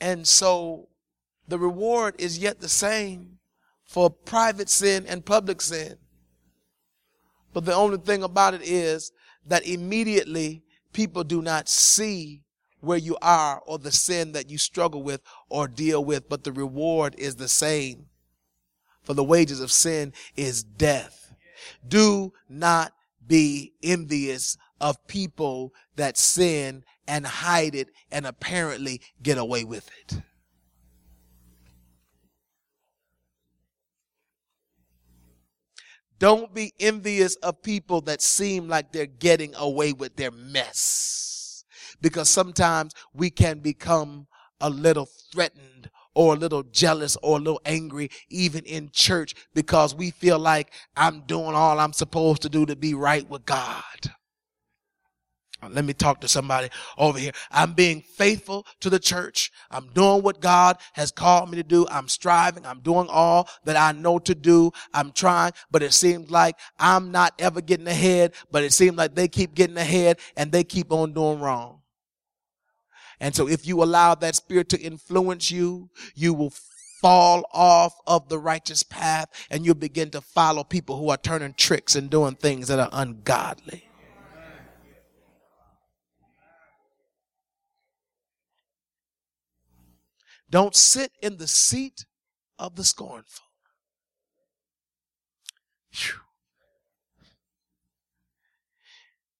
[0.00, 0.88] And so
[1.48, 3.38] the reward is yet the same
[3.84, 5.96] for private sin and public sin.
[7.52, 9.12] But the only thing about it is
[9.46, 12.42] that immediately people do not see
[12.80, 16.52] where you are or the sin that you struggle with or deal with, but the
[16.52, 18.06] reward is the same.
[19.02, 21.34] For the wages of sin is death.
[21.86, 22.92] Do not
[23.26, 30.20] be envious of people that sin and hide it and apparently get away with it.
[36.18, 41.64] Don't be envious of people that seem like they're getting away with their mess.
[42.00, 44.26] Because sometimes we can become
[44.60, 49.94] a little threatened or a little jealous or a little angry, even in church, because
[49.94, 53.82] we feel like I'm doing all I'm supposed to do to be right with God.
[55.72, 57.32] Let me talk to somebody over here.
[57.50, 59.52] I'm being faithful to the church.
[59.70, 61.86] I'm doing what God has called me to do.
[61.88, 62.66] I'm striving.
[62.66, 64.72] I'm doing all that I know to do.
[64.92, 69.14] I'm trying, but it seems like I'm not ever getting ahead, but it seems like
[69.14, 71.80] they keep getting ahead and they keep on doing wrong.
[73.20, 76.52] And so if you allow that spirit to influence you, you will
[77.00, 81.54] fall off of the righteous path and you'll begin to follow people who are turning
[81.54, 83.88] tricks and doing things that are ungodly.
[90.54, 92.06] Don't sit in the seat
[92.60, 93.44] of the scornful.
[95.90, 96.20] Whew.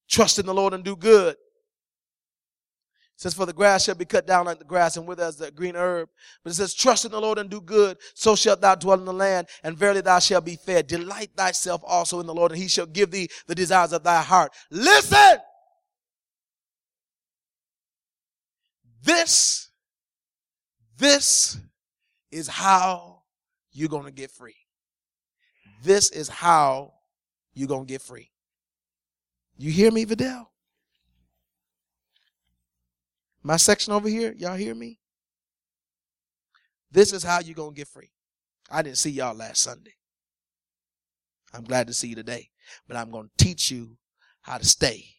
[0.08, 1.34] Trust in the Lord and do good.
[1.34, 1.38] It
[3.14, 5.52] says, For the grass shall be cut down like the grass and wither as the
[5.52, 6.08] green herb.
[6.42, 9.04] But it says, Trust in the Lord and do good, so shalt thou dwell in
[9.04, 10.88] the land, and verily thou shalt be fed.
[10.88, 14.20] Delight thyself also in the Lord, and he shall give thee the desires of thy
[14.20, 14.52] heart.
[14.68, 15.38] Listen!
[19.04, 19.63] This,
[21.04, 21.58] this
[22.30, 23.22] is how
[23.72, 24.56] you're going to get free.
[25.82, 26.94] This is how
[27.52, 28.30] you're going to get free.
[29.58, 30.50] You hear me, Vidal?
[33.42, 34.98] My section over here, y'all hear me?
[36.90, 38.10] This is how you're going to get free.
[38.70, 39.94] I didn't see y'all last Sunday.
[41.52, 42.48] I'm glad to see you today,
[42.88, 43.98] but I'm going to teach you
[44.40, 45.13] how to stay.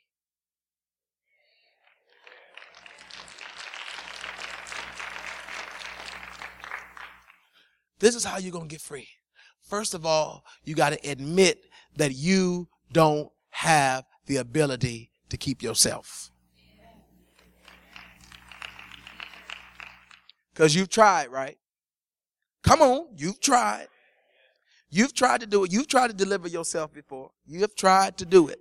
[7.99, 9.07] This is how you're going to get free.
[9.61, 11.59] First of all, you got to admit
[11.95, 16.31] that you don't have the ability to keep yourself.
[20.53, 21.57] Because you've tried, right?
[22.63, 23.87] Come on, you've tried.
[24.89, 25.73] You've tried to do it.
[25.73, 27.31] You've tried to deliver yourself before.
[27.45, 28.59] You have tried to do it.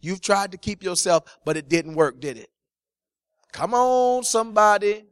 [0.00, 2.50] You've tried to keep yourself, but it didn't work, did it?
[3.52, 5.04] Come on, somebody.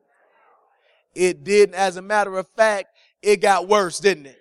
[1.15, 1.75] It didn't.
[1.75, 2.89] As a matter of fact,
[3.23, 4.39] it got worse, didn't it?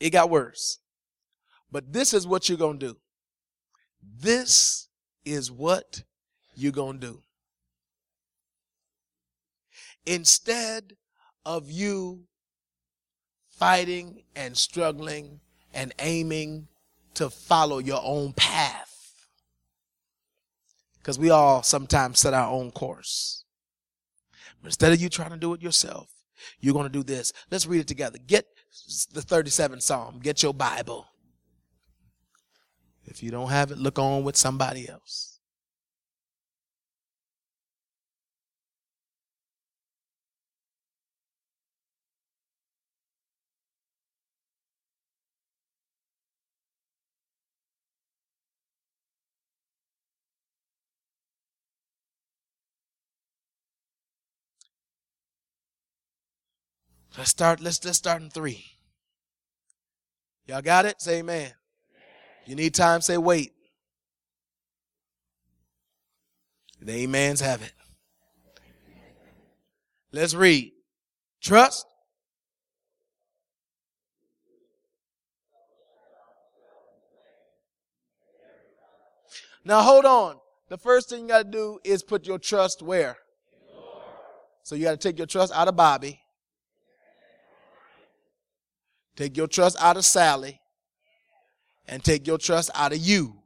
[0.00, 0.78] It got worse.
[1.70, 2.96] But this is what you're going to do.
[4.20, 4.88] This
[5.24, 6.02] is what
[6.56, 7.22] you're going to do.
[10.04, 10.96] Instead
[11.46, 12.24] of you
[13.48, 15.40] fighting and struggling
[15.72, 16.66] and aiming
[17.14, 18.91] to follow your own path,
[21.02, 23.44] because we all sometimes set our own course.
[24.60, 26.08] But instead of you trying to do it yourself,
[26.60, 27.32] you're going to do this.
[27.50, 28.18] Let's read it together.
[28.24, 28.46] Get
[29.12, 30.20] the 37th Psalm.
[30.22, 31.06] Get your Bible.
[33.04, 35.31] If you don't have it, look on with somebody else.
[57.16, 58.64] Let's start, let's let's start in three.
[60.46, 61.00] Y'all got it?
[61.00, 61.52] Say amen.
[62.46, 63.52] You need time, say wait.
[66.80, 67.72] The amens have it.
[70.10, 70.72] Let's read.
[71.40, 71.86] Trust.
[79.64, 80.38] Now hold on.
[80.68, 83.16] The first thing you got to do is put your trust where?
[84.64, 86.20] So you got to take your trust out of Bobby.
[89.16, 90.60] Take your trust out of Sally
[91.86, 93.36] and take your trust out of you.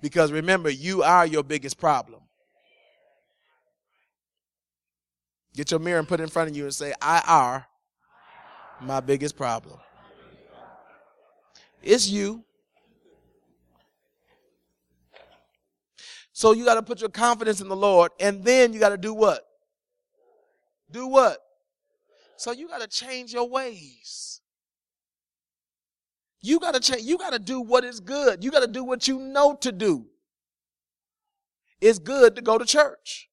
[0.00, 2.20] Because remember, you are your biggest problem.
[5.54, 7.66] Get your mirror and put it in front of you and say, I are
[8.80, 9.78] my biggest problem.
[11.82, 12.44] It's you.
[16.32, 18.96] So you got to put your confidence in the Lord, and then you got to
[18.96, 19.46] do what?
[20.90, 21.38] Do what?
[22.36, 24.33] So you got to change your ways.
[26.44, 27.04] You got to change.
[27.04, 28.44] You got to do what is good.
[28.44, 30.04] You got to do what you know to do.
[31.80, 33.30] It's good to go to church.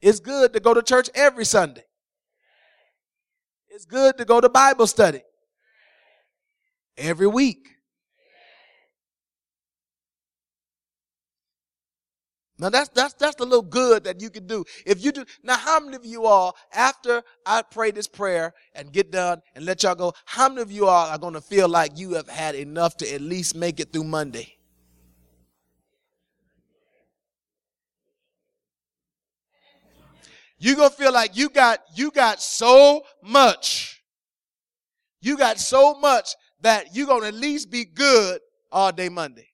[0.00, 1.84] It's good to go to church every Sunday.
[3.68, 5.20] It's good to go to Bible study
[6.96, 7.68] every week.
[12.58, 14.64] Now that's that's that's the little good that you can do.
[14.86, 18.92] If you do now, how many of you all, after I pray this prayer and
[18.92, 21.98] get done and let y'all go, how many of you all are gonna feel like
[21.98, 24.56] you have had enough to at least make it through Monday?
[30.58, 34.02] You're gonna feel like you got you got so much.
[35.20, 39.51] You got so much that you're gonna at least be good all day Monday.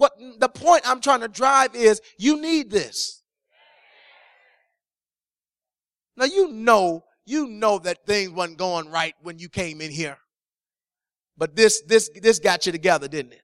[0.00, 3.22] What the point I'm trying to drive is you need this.
[6.16, 10.16] Now you know, you know that things wasn't going right when you came in here.
[11.36, 13.42] But this this this got you together, didn't it?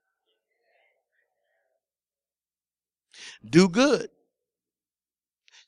[3.44, 4.08] Do good.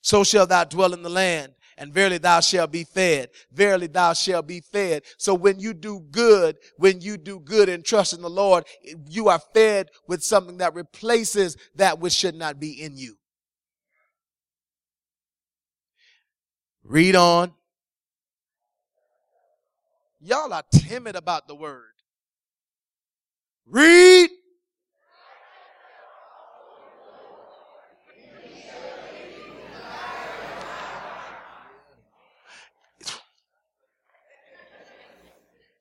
[0.00, 3.30] So shall thou dwell in the land, and verily thou shalt be fed.
[3.52, 5.04] Verily thou shalt be fed.
[5.16, 8.64] So when you do good, when you do good and trust in the Lord,
[9.08, 13.16] you are fed with something that replaces that which should not be in you.
[16.82, 17.52] Read on.
[20.20, 21.84] Y'all are timid about the word.
[23.66, 24.30] Read.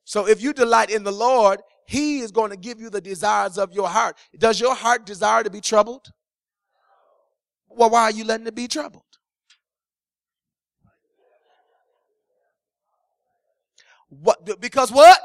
[0.08, 3.58] So if you delight in the Lord, He is going to give you the desires
[3.58, 4.16] of your heart.
[4.38, 6.10] Does your heart desire to be troubled?
[7.68, 9.02] Well, why are you letting it be troubled?
[14.08, 14.58] What?
[14.62, 15.20] Because what?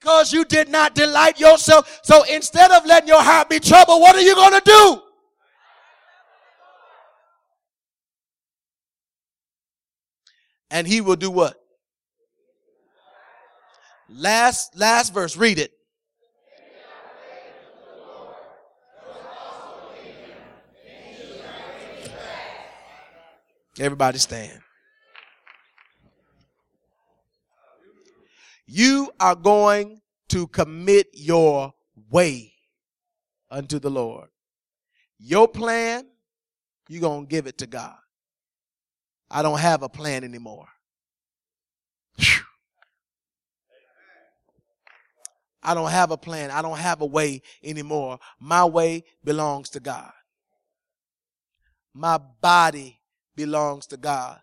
[0.00, 2.00] Because you did not delight yourself.
[2.02, 5.02] So instead of letting your heart be troubled, what are you going to do?
[10.72, 11.59] And he will do what?
[14.12, 15.36] Last, last verse.
[15.36, 15.72] Read it.
[23.78, 24.60] Everybody stand.
[28.66, 31.72] You are going to commit your
[32.10, 32.52] way
[33.50, 34.28] unto the Lord.
[35.18, 36.06] Your plan,
[36.88, 37.96] you're going to give it to God.
[39.30, 40.66] I don't have a plan anymore.
[42.16, 42.49] Whew.
[45.62, 46.50] I don't have a plan.
[46.50, 48.18] I don't have a way anymore.
[48.38, 50.12] My way belongs to God.
[51.92, 53.00] My body
[53.36, 54.40] belongs to God.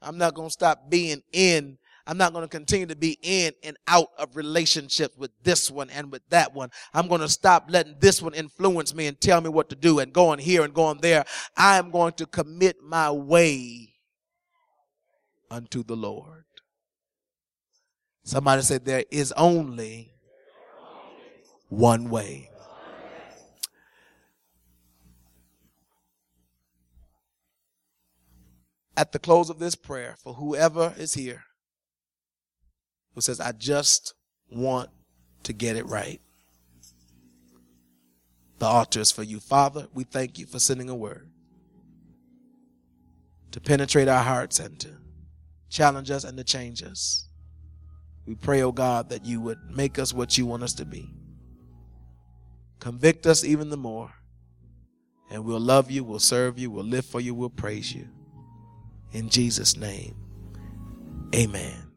[0.00, 1.78] I'm not going to stop being in.
[2.06, 5.88] I'm not going to continue to be in and out of relationships with this one
[5.90, 6.70] and with that one.
[6.92, 10.00] I'm going to stop letting this one influence me and tell me what to do
[10.00, 11.24] and going here and going there.
[11.56, 13.94] I am going to commit my way
[15.48, 16.44] unto the Lord.
[18.24, 20.11] Somebody said there is only
[21.72, 22.50] one way.
[28.94, 31.44] At the close of this prayer, for whoever is here
[33.14, 34.12] who says, I just
[34.50, 34.90] want
[35.44, 36.20] to get it right,
[38.58, 39.40] the altar is for you.
[39.40, 41.30] Father, we thank you for sending a word
[43.50, 44.90] to penetrate our hearts and to
[45.70, 47.28] challenge us and to change us.
[48.26, 51.08] We pray, oh God, that you would make us what you want us to be.
[52.82, 54.12] Convict us even the more.
[55.30, 58.08] And we'll love you, we'll serve you, we'll live for you, we'll praise you.
[59.12, 60.16] In Jesus' name,
[61.32, 61.91] amen.